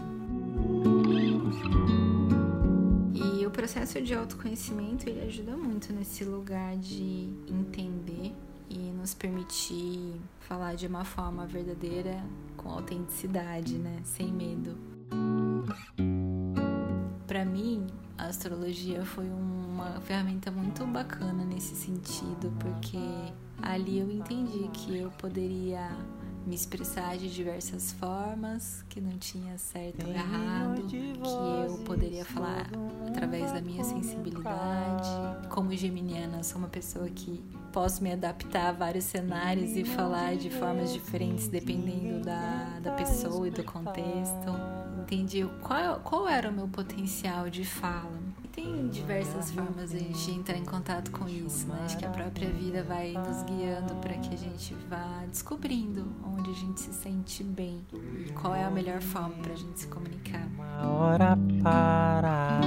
Processo 3.65 3.99
de 3.99 4.13
autoconhecimento 4.13 5.09
ele 5.09 5.21
ajuda 5.21 5.57
muito 5.57 5.91
nesse 5.91 6.23
lugar 6.23 6.77
de 6.77 7.33
entender 7.47 8.31
e 8.69 8.77
nos 8.91 9.15
permitir 9.15 10.21
falar 10.41 10.75
de 10.75 10.85
uma 10.85 11.03
forma 11.03 11.47
verdadeira, 11.47 12.23
com 12.55 12.69
autenticidade, 12.69 13.73
né? 13.79 14.01
Sem 14.03 14.31
medo. 14.31 14.77
Para 17.25 17.43
mim, 17.43 17.87
a 18.15 18.27
astrologia 18.27 19.03
foi 19.03 19.25
uma 19.25 19.99
ferramenta 20.01 20.51
muito 20.51 20.85
bacana 20.85 21.43
nesse 21.43 21.73
sentido, 21.73 22.53
porque 22.59 22.99
ali 23.63 23.97
eu 23.97 24.11
entendi 24.11 24.69
que 24.73 24.95
eu 24.95 25.09
poderia 25.09 25.89
me 26.45 26.55
expressar 26.55 27.17
de 27.17 27.33
diversas 27.33 27.91
formas, 27.93 28.83
que 28.87 29.01
não 29.01 29.17
tinha 29.17 29.57
certo 29.57 30.05
ou 30.05 30.11
errado, 30.11 30.81
que 30.83 30.95
eu 31.67 31.77
poderia 31.85 32.23
falar 32.23 32.69
através 33.07 33.51
da 33.51 33.61
minha 33.61 33.83
sensibilidade. 33.83 35.09
Como 35.49 35.75
geminiana, 35.75 36.43
sou 36.43 36.59
uma 36.59 36.67
pessoa 36.67 37.09
que 37.09 37.43
posso 37.73 38.03
me 38.03 38.11
adaptar 38.11 38.67
a 38.67 38.71
vários 38.71 39.05
cenários 39.05 39.75
e 39.75 39.83
falar 39.83 40.35
de 40.35 40.49
formas 40.49 40.93
diferentes 40.93 41.47
dependendo 41.47 42.23
da, 42.23 42.79
da 42.79 42.91
pessoa 42.91 43.47
e 43.47 43.51
do 43.51 43.63
contexto. 43.63 44.51
Entendi 45.01 45.47
qual, 45.61 45.99
qual 45.99 46.27
era 46.27 46.49
o 46.49 46.53
meu 46.53 46.67
potencial 46.67 47.49
de 47.49 47.65
fala 47.65 48.24
tem 48.55 48.87
diversas 48.87 49.51
formas 49.51 49.91
de 49.91 50.31
entrar 50.31 50.55
em 50.55 50.63
contato 50.63 51.11
com 51.11 51.27
isso, 51.27 51.67
né? 51.67 51.81
Acho 51.83 51.97
que 51.97 52.05
a 52.05 52.09
própria 52.09 52.49
vida 52.49 52.83
vai 52.83 53.11
nos 53.11 53.43
guiando 53.43 53.93
para 53.95 54.13
que 54.13 54.33
a 54.33 54.37
gente 54.37 54.73
vá 54.89 55.25
descobrindo 55.27 56.07
onde 56.23 56.51
a 56.51 56.53
gente 56.53 56.79
se 56.79 56.93
sente 56.93 57.43
bem 57.43 57.85
e 58.25 58.31
qual 58.31 58.55
é 58.55 58.63
a 58.63 58.69
melhor 58.69 59.01
forma 59.01 59.35
para 59.43 59.51
a 59.51 59.57
gente 59.57 59.77
se 59.77 59.87
comunicar. 59.87 60.47
Uma 60.55 60.89
hora 60.89 61.37
para. 61.61 62.61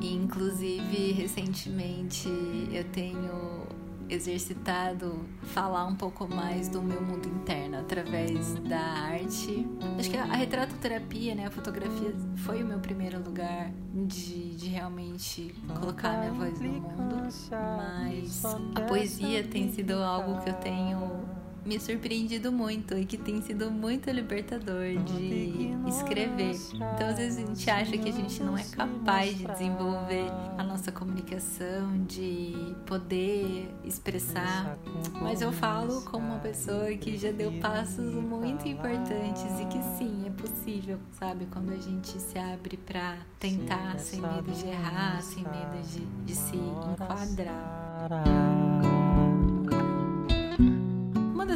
Inclusive, 0.00 1.12
recentemente 1.12 2.30
eu 2.72 2.84
tenho 2.92 3.66
exercitado 4.08 5.26
falar 5.42 5.86
um 5.86 5.94
pouco 5.94 6.28
mais 6.28 6.68
do 6.68 6.82
meu 6.82 7.00
mundo 7.00 7.28
interno 7.28 7.78
através 7.78 8.54
da 8.60 8.80
arte. 8.80 9.66
Acho 9.98 10.10
que 10.10 10.16
a, 10.16 10.24
retratoterapia, 10.24 11.34
né, 11.34 11.46
a 11.46 11.50
fotografia 11.50 12.14
foi 12.36 12.62
o 12.62 12.66
meu 12.66 12.78
primeiro 12.78 13.22
lugar 13.22 13.70
de, 13.92 14.54
de 14.56 14.68
realmente 14.68 15.54
colocar 15.78 16.10
a 16.10 16.18
minha 16.18 16.32
voz 16.32 16.60
no 16.60 16.68
mundo, 16.68 17.28
mas 17.50 18.44
a 18.74 18.80
poesia 18.82 19.44
tem 19.44 19.70
sido 19.72 19.94
algo 19.94 20.40
que 20.42 20.50
eu 20.50 20.54
tenho 20.54 21.35
me 21.66 21.80
surpreendido 21.80 22.52
muito 22.52 22.96
e 22.96 23.04
que 23.04 23.18
tem 23.18 23.42
sido 23.42 23.70
muito 23.70 24.08
libertador 24.10 24.96
de 25.04 25.72
escrever. 25.88 26.56
Então, 26.74 27.08
às 27.08 27.18
vezes 27.18 27.44
a 27.44 27.46
gente 27.46 27.70
acha 27.70 27.98
que 27.98 28.08
a 28.08 28.12
gente 28.12 28.42
não 28.42 28.56
é 28.56 28.62
capaz 28.64 29.36
de 29.36 29.44
desenvolver 29.46 30.30
a 30.56 30.62
nossa 30.62 30.92
comunicação, 30.92 32.04
de 32.06 32.54
poder 32.86 33.68
expressar, 33.84 34.78
mas 35.20 35.42
eu 35.42 35.50
falo 35.52 36.02
como 36.02 36.26
uma 36.26 36.38
pessoa 36.38 36.94
que 36.96 37.16
já 37.16 37.32
deu 37.32 37.52
passos 37.60 38.14
muito 38.14 38.68
importantes 38.68 39.60
e 39.60 39.66
que 39.66 39.82
sim, 39.98 40.24
é 40.26 40.30
possível, 40.30 40.98
sabe? 41.18 41.46
Quando 41.46 41.72
a 41.72 41.80
gente 41.80 42.20
se 42.20 42.38
abre 42.38 42.76
para 42.76 43.16
tentar 43.40 43.98
sem 43.98 44.20
medo 44.20 44.52
de 44.52 44.68
errar, 44.68 45.20
sem 45.20 45.42
medo 45.42 45.82
de, 45.88 46.06
de 46.24 46.34
se 46.34 46.56
enquadrar 46.56 47.86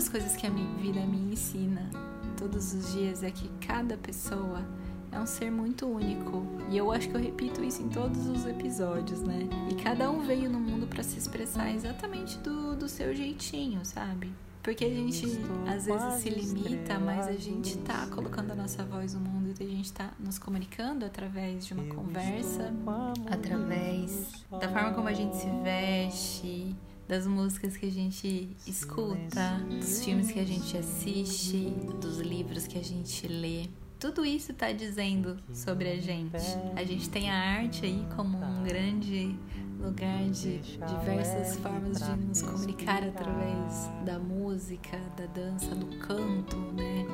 das 0.01 0.09
coisas 0.09 0.35
que 0.35 0.47
a 0.47 0.51
minha 0.51 0.75
vida 0.79 0.99
me 1.01 1.31
ensina 1.31 1.91
todos 2.35 2.73
os 2.73 2.95
dias 2.95 3.23
é 3.23 3.31
que 3.31 3.51
cada 3.61 3.99
pessoa 3.99 4.65
é 5.13 5.21
um 5.21 5.27
ser 5.27 5.51
muito 5.51 5.87
único. 5.87 6.43
E 6.71 6.79
eu 6.79 6.91
acho 6.91 7.11
que 7.11 7.17
eu 7.17 7.21
repito 7.21 7.63
isso 7.63 7.83
em 7.83 7.89
todos 7.91 8.27
os 8.27 8.47
episódios, 8.47 9.21
né? 9.21 9.47
E 9.71 9.75
cada 9.75 10.11
um 10.11 10.23
veio 10.23 10.49
no 10.49 10.59
mundo 10.59 10.87
para 10.87 11.03
se 11.03 11.19
expressar 11.19 11.71
exatamente 11.71 12.39
do, 12.39 12.75
do 12.75 12.89
seu 12.89 13.15
jeitinho, 13.15 13.85
sabe? 13.85 14.33
Porque 14.63 14.87
a 14.87 14.89
gente 14.89 15.27
às 15.69 15.85
vezes 15.85 16.15
se 16.23 16.31
limita, 16.31 16.99
mas 16.99 17.29
a 17.29 17.33
gente 17.33 17.77
tá 17.81 18.07
colocando 18.07 18.53
a 18.53 18.55
nossa 18.55 18.83
voz 18.83 19.13
no 19.13 19.21
mundo 19.21 19.55
e 19.61 19.65
a 19.65 19.69
gente 19.69 19.93
tá 19.93 20.13
nos 20.19 20.39
comunicando 20.39 21.05
através 21.05 21.67
de 21.67 21.75
uma 21.75 21.95
conversa, 21.95 22.73
através 23.31 24.47
da 24.51 24.67
forma 24.67 24.95
como 24.95 25.09
a 25.09 25.13
gente 25.13 25.37
se 25.37 25.51
veste, 25.63 26.75
das 27.11 27.27
músicas 27.27 27.77
que 27.77 27.87
a 27.87 27.91
gente 27.91 28.57
escuta, 28.65 29.61
dos 29.69 30.05
filmes 30.05 30.31
que 30.31 30.39
a 30.39 30.45
gente 30.45 30.79
assiste, 30.79 31.75
dos 32.01 32.21
livros 32.21 32.69
que 32.69 32.79
a 32.79 32.85
gente 32.85 33.27
lê. 33.27 33.69
Tudo 33.99 34.25
isso 34.25 34.53
está 34.53 34.71
dizendo 34.71 35.37
sobre 35.53 35.89
a 35.89 35.97
gente. 36.01 36.37
A 36.77 36.85
gente 36.85 37.11
tem 37.11 37.29
a 37.29 37.35
arte 37.35 37.85
aí 37.85 38.07
como 38.15 38.39
um 38.39 38.63
grande 38.63 39.37
lugar 39.81 40.23
de 40.31 40.59
diversas 40.59 41.57
formas 41.57 41.99
de 41.99 42.27
nos 42.29 42.43
comunicar 42.43 43.03
através 43.03 43.91
da 44.07 44.17
música, 44.21 44.97
da 45.17 45.27
dança, 45.27 45.75
do 45.75 45.87
canto, 45.99 46.57
né? 46.75 47.05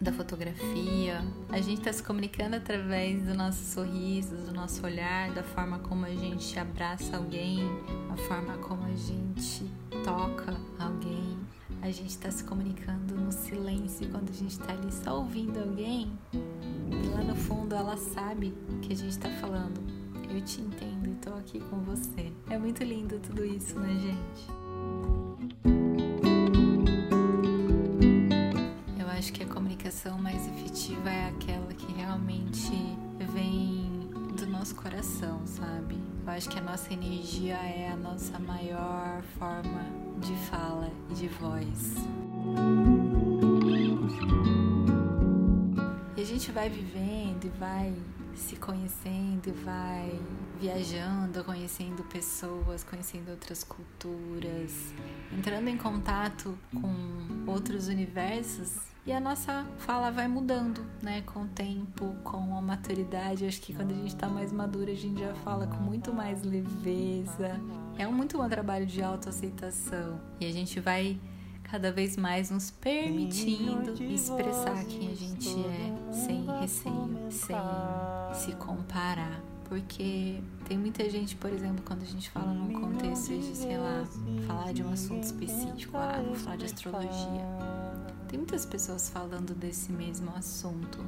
Da 0.00 0.12
fotografia. 0.12 1.24
A 1.48 1.60
gente 1.60 1.78
está 1.78 1.92
se 1.92 2.02
comunicando 2.02 2.54
através 2.54 3.22
do 3.24 3.34
nosso 3.34 3.64
sorriso, 3.64 4.36
do 4.36 4.52
nosso 4.52 4.84
olhar, 4.86 5.32
da 5.32 5.42
forma 5.42 5.80
como 5.80 6.04
a 6.04 6.14
gente 6.14 6.56
abraça 6.58 7.16
alguém, 7.16 7.68
a 8.08 8.16
forma 8.16 8.56
como 8.58 8.84
a 8.84 8.94
gente 8.94 9.64
toca 10.04 10.56
alguém. 10.78 11.36
A 11.82 11.90
gente 11.90 12.10
está 12.10 12.30
se 12.30 12.44
comunicando 12.44 13.14
no 13.14 13.32
silêncio 13.32 14.08
quando 14.10 14.30
a 14.30 14.32
gente 14.32 14.52
está 14.52 14.72
ali 14.72 14.92
só 14.92 15.18
ouvindo 15.18 15.58
alguém. 15.58 16.12
E 16.32 17.08
lá 17.08 17.22
no 17.22 17.34
fundo 17.34 17.74
ela 17.74 17.96
sabe 17.96 18.54
que 18.82 18.92
a 18.92 18.96
gente 18.96 19.10
está 19.10 19.28
falando. 19.40 19.80
Eu 20.30 20.40
te 20.42 20.60
entendo 20.60 21.08
e 21.08 21.14
tô 21.14 21.30
aqui 21.34 21.58
com 21.58 21.78
você. 21.80 22.32
É 22.50 22.58
muito 22.58 22.84
lindo 22.84 23.18
tudo 23.18 23.44
isso, 23.44 23.78
né, 23.78 23.88
gente? 23.94 24.48
Eu 28.98 29.08
acho 29.08 29.32
que 29.32 29.42
a 29.42 29.46
comunicação 29.98 30.18
mais 30.18 30.46
efetiva 30.46 31.10
é 31.10 31.28
aquela 31.28 31.74
que 31.74 31.92
realmente 31.92 32.70
vem 33.32 34.08
do 34.36 34.46
nosso 34.46 34.74
coração, 34.74 35.44
sabe? 35.44 35.96
Eu 36.24 36.32
acho 36.32 36.48
que 36.48 36.58
a 36.58 36.62
nossa 36.62 36.92
energia 36.92 37.54
é 37.54 37.90
a 37.90 37.96
nossa 37.96 38.38
maior 38.38 39.22
forma 39.38 39.84
de 40.20 40.34
fala 40.48 40.90
e 41.10 41.14
de 41.14 41.28
voz. 41.28 41.94
E 46.16 46.20
a 46.20 46.24
gente 46.24 46.52
vai 46.52 46.68
vivendo 46.68 47.44
e 47.44 47.48
vai 47.58 47.92
se 48.34 48.54
conhecendo 48.56 49.48
e 49.48 49.52
vai 49.64 50.20
viajando, 50.60 51.42
conhecendo 51.42 52.04
pessoas, 52.04 52.84
conhecendo 52.84 53.30
outras 53.30 53.64
culturas, 53.64 54.94
entrando 55.36 55.68
em 55.68 55.76
contato 55.76 56.56
com 56.72 57.50
outros 57.50 57.88
universos 57.88 58.76
e 59.08 59.12
a 59.12 59.18
nossa 59.18 59.64
fala 59.78 60.10
vai 60.10 60.28
mudando, 60.28 60.84
né? 61.00 61.22
Com 61.22 61.44
o 61.44 61.48
tempo, 61.48 62.14
com 62.22 62.54
a 62.58 62.60
maturidade. 62.60 63.46
Acho 63.46 63.58
que 63.58 63.72
quando 63.72 63.92
a 63.92 63.94
gente 63.94 64.14
tá 64.14 64.28
mais 64.28 64.52
madura, 64.52 64.92
a 64.92 64.94
gente 64.94 65.18
já 65.18 65.32
fala 65.36 65.66
com 65.66 65.78
muito 65.78 66.12
mais 66.12 66.42
leveza. 66.42 67.58
É 67.96 68.06
um 68.06 68.12
muito 68.12 68.36
bom 68.36 68.46
trabalho 68.46 68.84
de 68.84 69.02
autoaceitação 69.02 70.20
e 70.38 70.44
a 70.44 70.52
gente 70.52 70.78
vai 70.78 71.18
cada 71.62 71.90
vez 71.90 72.18
mais 72.18 72.50
nos 72.50 72.70
permitindo 72.70 73.94
expressar 74.02 74.84
quem 74.84 75.10
a 75.10 75.14
gente 75.14 75.56
é, 75.58 76.12
sem 76.12 76.44
receio, 76.60 77.30
sem 77.30 77.56
se 78.34 78.52
comparar. 78.56 79.40
Porque 79.64 80.42
tem 80.66 80.76
muita 80.76 81.08
gente, 81.08 81.34
por 81.36 81.50
exemplo, 81.50 81.82
quando 81.82 82.02
a 82.02 82.06
gente 82.06 82.28
fala 82.28 82.52
num 82.52 82.78
contexto 82.78 83.28
de, 83.38 83.56
sei 83.56 83.78
lá, 83.78 84.04
falar 84.46 84.72
de 84.72 84.82
um 84.82 84.90
assunto 84.90 85.22
específico, 85.22 85.96
ah, 85.96 86.22
vou 86.26 86.34
falar 86.34 86.56
de 86.56 86.66
astrologia. 86.66 87.77
Tem 88.28 88.38
muitas 88.38 88.66
pessoas 88.66 89.08
falando 89.08 89.54
desse 89.54 89.90
mesmo 89.90 90.30
assunto 90.36 90.98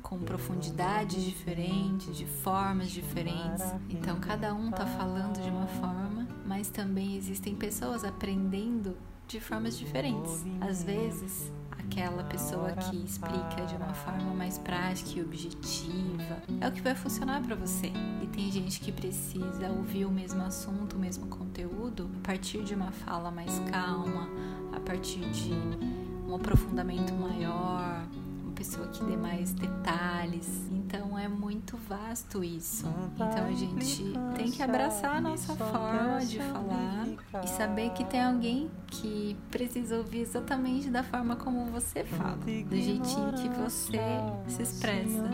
com 0.00 0.18
profundidades 0.20 1.22
diferentes, 1.24 2.16
de 2.16 2.24
formas 2.24 2.90
diferentes. 2.90 3.64
Então 3.90 4.20
cada 4.20 4.54
um 4.54 4.70
tá 4.70 4.86
falando 4.86 5.42
de 5.42 5.50
uma 5.50 5.66
forma, 5.66 6.26
mas 6.46 6.68
também 6.68 7.16
existem 7.16 7.54
pessoas 7.54 8.04
aprendendo 8.04 8.96
de 9.26 9.40
formas 9.40 9.76
diferentes. 9.76 10.44
Às 10.60 10.82
vezes, 10.82 11.52
aquela 11.70 12.24
pessoa 12.24 12.72
que 12.72 12.96
explica 13.04 13.66
de 13.66 13.74
uma 13.74 13.92
forma 13.92 14.32
mais 14.32 14.56
prática 14.56 15.18
e 15.18 15.22
objetiva 15.22 16.42
é 16.60 16.68
o 16.68 16.72
que 16.72 16.80
vai 16.80 16.94
funcionar 16.94 17.42
para 17.42 17.54
você. 17.54 17.92
E 18.22 18.26
tem 18.28 18.50
gente 18.50 18.80
que 18.80 18.92
precisa 18.92 19.68
ouvir 19.70 20.04
o 20.04 20.10
mesmo 20.10 20.42
assunto, 20.42 20.96
o 20.96 20.98
mesmo 20.98 21.26
conteúdo 21.26 22.08
a 22.22 22.26
partir 22.26 22.62
de 22.62 22.74
uma 22.74 22.92
fala 22.92 23.30
mais 23.30 23.58
calma, 23.70 24.28
a 24.72 24.80
partir 24.80 25.20
de 25.30 26.07
um 26.28 26.34
aprofundamento 26.34 27.14
maior, 27.14 28.04
uma 28.42 28.52
pessoa 28.52 28.86
que 28.88 29.02
dê 29.04 29.16
mais 29.16 29.52
detalhes. 29.52 30.68
Então 30.70 31.18
é 31.18 31.26
muito 31.26 31.76
vasto 31.88 32.44
isso. 32.44 32.86
Então 33.14 33.46
a 33.46 33.52
gente 33.52 34.12
tem 34.36 34.50
que 34.50 34.62
abraçar 34.62 35.16
a 35.16 35.20
nossa 35.20 35.54
forma 35.54 36.20
de 36.20 36.38
falar 36.38 37.06
e 37.42 37.46
saber 37.48 37.90
que 37.90 38.04
tem 38.04 38.22
alguém 38.22 38.70
que 38.86 39.36
precisa 39.50 39.96
ouvir 39.96 40.20
exatamente 40.20 40.90
da 40.90 41.02
forma 41.02 41.36
como 41.36 41.66
você 41.66 42.04
fala, 42.04 42.36
do 42.36 42.76
jeitinho 42.76 43.32
que 43.32 43.48
você 43.48 44.00
se 44.46 44.62
expressa. 44.62 45.30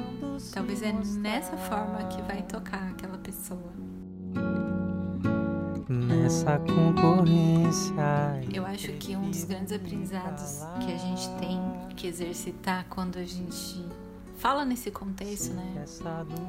Talvez 0.53 0.83
é 0.83 0.93
nessa 0.93 1.57
forma 1.57 2.05
que 2.05 2.23
vai 2.23 2.43
tocar 2.43 2.91
aquela 2.91 3.19
pessoa. 3.19 3.84
Nessa 6.25 6.59
concorrência. 6.59 7.93
Eu 8.51 8.65
acho 8.65 8.91
que 8.93 9.15
um 9.15 9.29
dos 9.29 9.45
grandes 9.45 9.75
aprendizados 9.75 10.61
que 10.83 10.91
a 10.91 10.97
gente 10.97 11.29
tem 11.39 11.61
que 11.95 12.07
exercitar 12.07 12.87
quando 12.89 13.19
a 13.19 13.25
gente 13.25 13.85
fala 14.39 14.65
nesse 14.65 14.91
contexto, 14.91 15.53
né? 15.53 15.85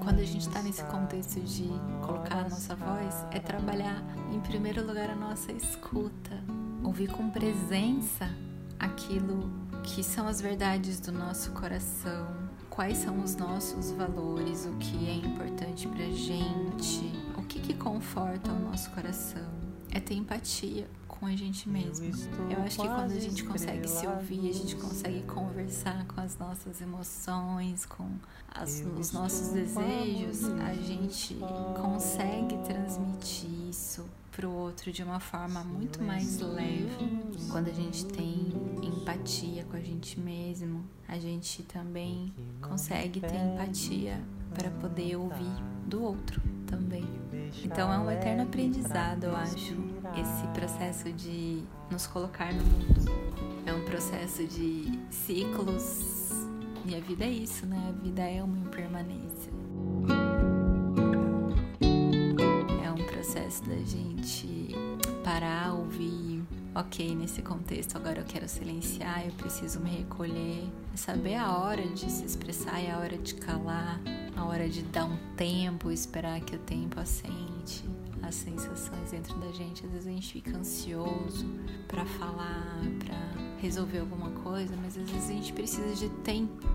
Quando 0.01 0.19
a 0.19 0.23
gente 0.23 0.47
está 0.47 0.61
nesse 0.61 0.81
contexto 0.85 1.41
de 1.41 1.67
colocar 2.01 2.37
a 2.37 2.43
nossa 2.43 2.73
voz, 2.73 3.25
é 3.31 3.39
trabalhar 3.41 4.01
em 4.31 4.39
primeiro 4.39 4.87
lugar 4.87 5.09
a 5.09 5.15
nossa 5.15 5.51
escuta, 5.51 6.41
ouvir 6.81 7.09
com 7.09 7.29
presença 7.29 8.29
aquilo 8.79 9.51
que 9.83 10.01
são 10.01 10.25
as 10.25 10.39
verdades 10.39 11.01
do 11.01 11.11
nosso 11.11 11.51
coração, 11.51 12.33
quais 12.69 12.99
são 12.99 13.21
os 13.21 13.35
nossos 13.35 13.91
valores, 13.91 14.65
o 14.65 14.71
que 14.77 15.09
é 15.09 15.15
importante 15.15 15.85
pra 15.85 16.05
gente, 16.05 17.11
o 17.37 17.43
que, 17.43 17.59
que 17.59 17.73
conforta 17.73 18.53
o 18.53 18.59
nosso 18.59 18.89
coração. 18.91 19.64
É 19.95 19.99
ter 20.01 20.15
empatia 20.15 20.89
com 21.07 21.25
a 21.25 21.33
gente 21.33 21.69
mesmo. 21.69 22.07
Eu 22.51 22.61
acho 22.63 22.81
que 22.81 22.85
quando 22.85 23.11
a 23.11 23.19
gente 23.19 23.45
consegue 23.45 23.87
se 23.87 24.05
ouvir, 24.05 24.49
a 24.49 24.53
gente 24.53 24.75
consegue 24.75 25.23
conversar 25.23 26.05
com 26.07 26.19
as 26.19 26.37
nossas 26.37 26.81
emoções, 26.81 27.85
com 27.85 28.09
as, 28.53 28.83
os 28.99 29.13
nossos 29.13 29.53
desejos, 29.53 30.43
a 30.59 30.73
gente 30.73 31.37
consegue 31.81 32.57
transmitir 32.65 33.49
isso 33.69 34.05
para 34.33 34.49
o 34.49 34.53
outro 34.53 34.91
de 34.91 35.01
uma 35.01 35.21
forma 35.21 35.63
muito 35.63 36.03
mais 36.03 36.39
leve. 36.39 36.89
Quando 37.49 37.69
a 37.69 37.73
gente 37.73 38.05
tem 38.07 38.51
empatia 38.83 39.63
com 39.63 39.77
a 39.77 39.81
gente 39.81 40.19
mesmo, 40.19 40.83
a 41.07 41.17
gente 41.17 41.63
também 41.63 42.33
consegue 42.61 43.21
ter 43.21 43.37
empatia 43.37 44.21
para 44.53 44.69
poder 44.71 45.15
ouvir 45.15 45.74
do 45.85 46.03
outro 46.03 46.41
também. 46.67 47.05
Então 47.63 47.91
é 47.91 47.97
um 47.97 48.11
eterno 48.11 48.43
aprendizado, 48.43 49.25
eu 49.25 49.35
acho, 49.35 49.75
esse 50.19 50.47
processo 50.53 51.11
de 51.11 51.63
nos 51.89 52.07
colocar 52.07 52.53
no 52.53 52.63
mundo. 52.63 53.05
É 53.65 53.73
um 53.73 53.83
processo 53.85 54.45
de 54.45 54.99
ciclos 55.09 56.29
e 56.85 56.95
a 56.95 56.99
vida 56.99 57.25
é 57.25 57.29
isso, 57.29 57.65
né? 57.65 57.81
A 57.89 58.03
vida 58.03 58.21
é 58.21 58.43
uma 58.43 58.57
impermanência. 58.57 59.51
É 62.83 62.91
um 62.91 63.05
processo 63.05 63.63
da 63.63 63.77
gente 63.77 64.75
parar, 65.23 65.73
ouvir. 65.73 66.43
Ok, 66.75 67.15
nesse 67.15 67.41
contexto 67.41 67.95
agora 67.95 68.19
eu 68.19 68.25
quero 68.25 68.47
silenciar, 68.49 69.25
eu 69.25 69.31
preciso 69.31 69.79
me 69.79 69.89
recolher. 69.89 70.69
É 70.93 70.97
saber 70.97 71.35
a 71.35 71.57
hora 71.57 71.87
de 71.87 72.11
se 72.11 72.25
expressar 72.25 72.79
e 72.81 72.91
a 72.91 72.99
hora 72.99 73.17
de 73.17 73.33
calar, 73.35 73.99
a 74.35 74.43
hora 74.45 74.67
de 74.67 74.81
dar 74.83 75.05
um 75.05 75.17
tempo, 75.35 75.91
esperar 75.91 76.39
que 76.41 76.55
o 76.55 76.59
tempo 76.59 76.99
assente 76.99 77.85
as 78.21 78.35
sensações 78.35 79.11
dentro 79.11 79.37
da 79.39 79.51
gente. 79.51 79.85
Às 79.85 79.91
vezes 79.91 80.07
a 80.07 80.11
gente 80.11 80.33
fica 80.33 80.57
ansioso 80.57 81.45
para 81.87 82.05
falar, 82.05 82.81
para 82.99 83.15
resolver 83.59 83.99
alguma 83.99 84.31
coisa, 84.41 84.75
mas 84.77 84.97
às 84.97 85.09
vezes 85.09 85.29
a 85.29 85.33
gente 85.33 85.53
precisa 85.53 85.93
de 85.95 86.09
tempo 86.23 86.67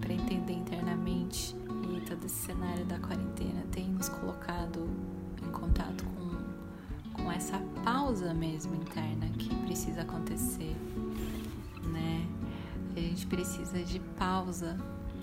para 0.00 0.12
entender 0.12 0.54
internamente. 0.54 1.54
E 1.96 2.00
todo 2.02 2.24
esse 2.24 2.46
cenário 2.46 2.84
da 2.84 2.98
quarentena 2.98 3.62
tem 3.70 3.88
nos 3.88 4.08
colocado 4.08 4.88
em 5.42 5.50
contato 5.50 6.04
com, 6.04 7.22
com 7.22 7.32
essa 7.32 7.58
pausa 7.84 8.34
mesmo 8.34 8.74
interna 8.74 9.28
que 9.38 9.54
precisa 9.66 10.02
acontecer. 10.02 10.76
gente 13.18 13.26
precisa 13.26 13.82
de 13.82 13.98
pausa 14.16 14.78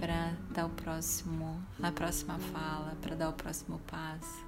para 0.05 0.37
dar 0.51 0.67
o 0.67 0.69
próximo, 0.69 1.59
a 1.81 1.91
próxima 1.91 2.37
fala, 2.37 2.95
para 3.01 3.15
dar 3.15 3.29
o 3.29 3.33
próximo 3.33 3.81
passo. 3.87 4.45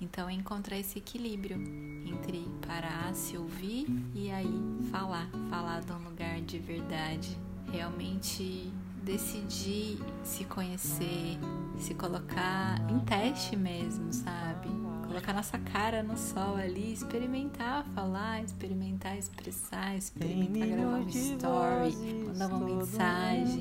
Então 0.00 0.28
é 0.28 0.32
encontrar 0.32 0.76
esse 0.76 0.98
equilíbrio 0.98 1.56
entre 2.04 2.48
parar, 2.66 3.14
se 3.14 3.38
ouvir 3.38 3.86
e 4.12 4.28
aí 4.28 4.60
falar, 4.90 5.28
falar 5.48 5.82
de 5.82 5.92
um 5.92 5.98
lugar 5.98 6.40
de 6.40 6.58
verdade, 6.58 7.38
realmente 7.70 8.72
decidir 9.04 10.00
se 10.24 10.44
conhecer, 10.46 11.38
se 11.78 11.94
colocar 11.94 12.80
em 12.90 12.98
teste 12.98 13.54
mesmo, 13.54 14.12
sabe? 14.12 14.81
Colocar 15.12 15.34
nossa 15.34 15.58
cara 15.58 16.02
no 16.02 16.16
sol 16.16 16.56
ali, 16.56 16.90
experimentar 16.90 17.84
falar, 17.94 18.42
experimentar 18.42 19.14
expressar, 19.18 19.94
experimentar 19.94 20.66
gravar 20.66 20.96
uma 20.96 21.10
story, 21.10 22.24
mandar 22.28 22.48
uma 22.48 22.64
mensagem, 22.64 23.60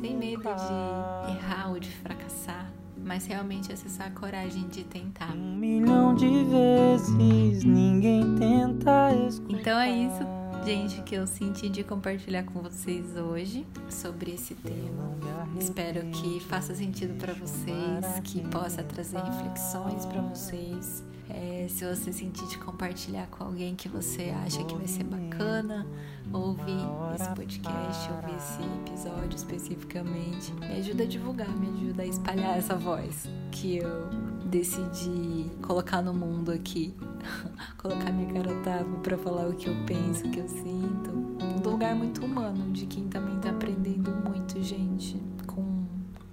sem 0.00 0.16
medo 0.16 0.42
de 0.42 1.30
errar 1.30 1.70
ou 1.70 1.78
de 1.78 1.88
fracassar, 1.88 2.72
mas 2.96 3.24
realmente 3.24 3.72
acessar 3.72 4.08
a 4.08 4.10
coragem 4.10 4.66
de 4.66 4.82
tentar. 4.82 5.32
Um 5.32 5.54
milhão 5.54 6.12
de 6.12 6.26
vezes 6.26 7.62
ninguém 7.62 8.34
tenta 8.34 9.14
escutar. 9.28 9.60
Então 9.60 9.78
é 9.78 9.90
isso 9.92 10.39
gente, 10.64 11.02
que 11.02 11.14
eu 11.14 11.26
senti 11.26 11.68
de 11.68 11.82
compartilhar 11.82 12.44
com 12.44 12.60
vocês 12.60 13.16
hoje 13.16 13.66
sobre 13.88 14.32
esse 14.32 14.54
tema. 14.54 15.16
Espero 15.58 16.00
que 16.10 16.40
faça 16.40 16.74
sentido 16.74 17.16
para 17.18 17.32
vocês, 17.32 18.20
que 18.24 18.40
possa 18.48 18.82
trazer 18.82 19.18
reflexões 19.18 20.04
para 20.06 20.20
vocês. 20.22 21.04
É, 21.28 21.66
se 21.68 21.84
você 21.84 22.12
sentir 22.12 22.46
de 22.48 22.58
compartilhar 22.58 23.26
com 23.28 23.44
alguém 23.44 23.76
que 23.76 23.88
você 23.88 24.34
acha 24.44 24.64
que 24.64 24.74
vai 24.74 24.88
ser 24.88 25.04
bacana 25.04 25.86
ouvir 26.32 26.80
esse 27.14 27.28
podcast, 27.34 28.10
ouvir 28.12 28.36
esse 28.36 28.62
episódio 28.90 29.36
especificamente, 29.36 30.52
me 30.54 30.78
ajuda 30.78 31.04
a 31.04 31.06
divulgar, 31.06 31.48
me 31.48 31.68
ajuda 31.68 32.02
a 32.02 32.06
espalhar 32.06 32.58
essa 32.58 32.74
voz 32.74 33.28
que 33.52 33.78
eu 33.78 34.08
decidi 34.44 35.48
colocar 35.62 36.02
no 36.02 36.12
mundo 36.12 36.50
aqui. 36.50 36.94
colocar 37.78 38.12
minha 38.12 38.32
cara 38.32 38.54
tapa 38.62 38.96
para 39.02 39.18
falar 39.18 39.48
o 39.48 39.54
que 39.54 39.68
eu 39.68 39.74
penso, 39.86 40.26
o 40.26 40.30
que 40.30 40.40
eu 40.40 40.48
sinto. 40.48 41.10
Um 41.40 41.60
lugar 41.62 41.94
muito 41.94 42.24
humano, 42.24 42.70
de 42.72 42.86
quem 42.86 43.08
também 43.08 43.38
tá 43.38 43.50
aprendendo 43.50 44.10
muito, 44.28 44.62
gente, 44.62 45.20
com, 45.46 45.84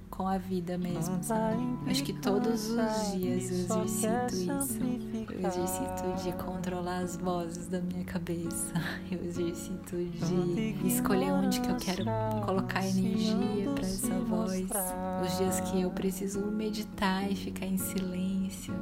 com 0.09 0.27
a 0.27 0.37
vida 0.37 0.77
mesmo, 0.77 1.23
sabe? 1.23 1.63
Acho 1.87 2.03
que 2.03 2.13
todos 2.13 2.69
os 2.69 3.11
dias 3.13 3.69
eu 3.69 3.83
exercito 3.83 4.35
isso. 4.35 4.79
Eu 5.31 5.47
exercito 5.47 6.23
de 6.23 6.31
controlar 6.43 6.99
as 6.99 7.15
vozes 7.15 7.67
da 7.67 7.79
minha 7.79 8.03
cabeça. 8.03 8.73
Eu 9.11 9.23
exercito 9.23 9.95
de 9.95 10.87
escolher 10.87 11.31
onde 11.31 11.61
que 11.61 11.69
eu 11.69 11.77
quero 11.77 12.03
colocar 12.43 12.85
energia 12.85 13.71
para 13.73 13.85
essa 13.85 14.19
voz. 14.19 14.67
Os 15.23 15.37
dias 15.37 15.59
que 15.61 15.81
eu 15.81 15.91
preciso 15.91 16.45
meditar 16.47 17.31
e 17.31 17.35
ficar 17.35 17.65
em 17.65 17.77
silêncio 17.77 18.73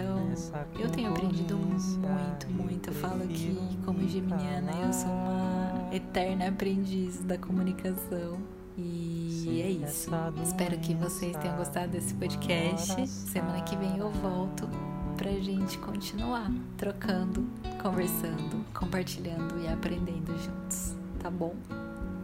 então, 0.00 0.32
eu 0.78 0.90
tenho 0.90 1.10
aprendido 1.10 1.56
muito, 1.56 2.48
muito. 2.50 2.90
Eu 2.90 2.94
falo 2.94 3.26
que, 3.26 3.56
como 3.84 4.06
geminiana, 4.08 4.72
eu 4.72 4.92
sou 4.92 5.10
uma 5.10 5.88
eterna 5.92 6.48
aprendiz 6.48 7.22
da 7.24 7.36
comunicação. 7.36 8.38
E 8.76 9.60
é 9.60 9.70
isso. 9.70 10.10
Espero 10.42 10.78
que 10.78 10.94
vocês 10.94 11.36
tenham 11.36 11.56
gostado 11.56 11.88
desse 11.88 12.14
podcast. 12.14 13.06
Semana 13.06 13.60
que 13.62 13.76
vem 13.76 13.98
eu 13.98 14.10
volto 14.10 14.68
pra 15.16 15.30
gente 15.32 15.76
continuar 15.78 16.50
trocando, 16.78 17.44
conversando, 17.82 18.64
compartilhando 18.72 19.60
e 19.62 19.68
aprendendo 19.68 20.32
juntos, 20.38 20.94
tá 21.18 21.30
bom? 21.30 21.54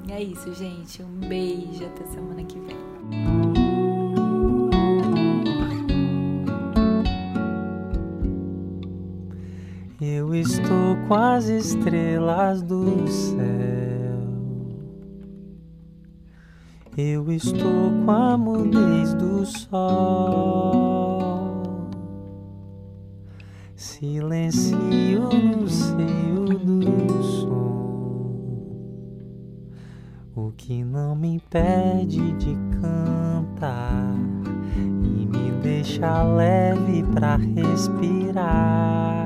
E 0.09 0.12
é 0.12 0.23
isso, 0.23 0.55
gente. 0.55 1.03
Um 1.03 1.29
beijo 1.29 1.85
até 1.85 2.07
semana 2.07 2.43
que 2.45 2.59
vem. 2.61 3.56
Estou 10.66 10.96
com 11.07 11.14
as 11.14 11.48
estrelas 11.48 12.61
do 12.62 13.07
céu. 13.07 13.37
Eu 16.96 17.31
estou 17.31 17.92
com 18.05 18.11
a 18.11 18.37
mudez 18.37 19.14
do 19.14 19.46
sol. 19.46 20.40
Silencio 23.76 25.29
no 25.29 25.68
seio 25.68 26.46
do 26.59 27.22
som. 27.22 27.46
O 30.35 30.50
que 30.57 30.83
não 30.83 31.14
me 31.14 31.35
impede 31.37 32.33
de 32.33 32.57
cantar 32.81 34.16
e 34.74 35.26
me 35.26 35.52
deixa 35.62 36.24
leve 36.24 37.05
pra 37.14 37.37
respirar. 37.37 39.26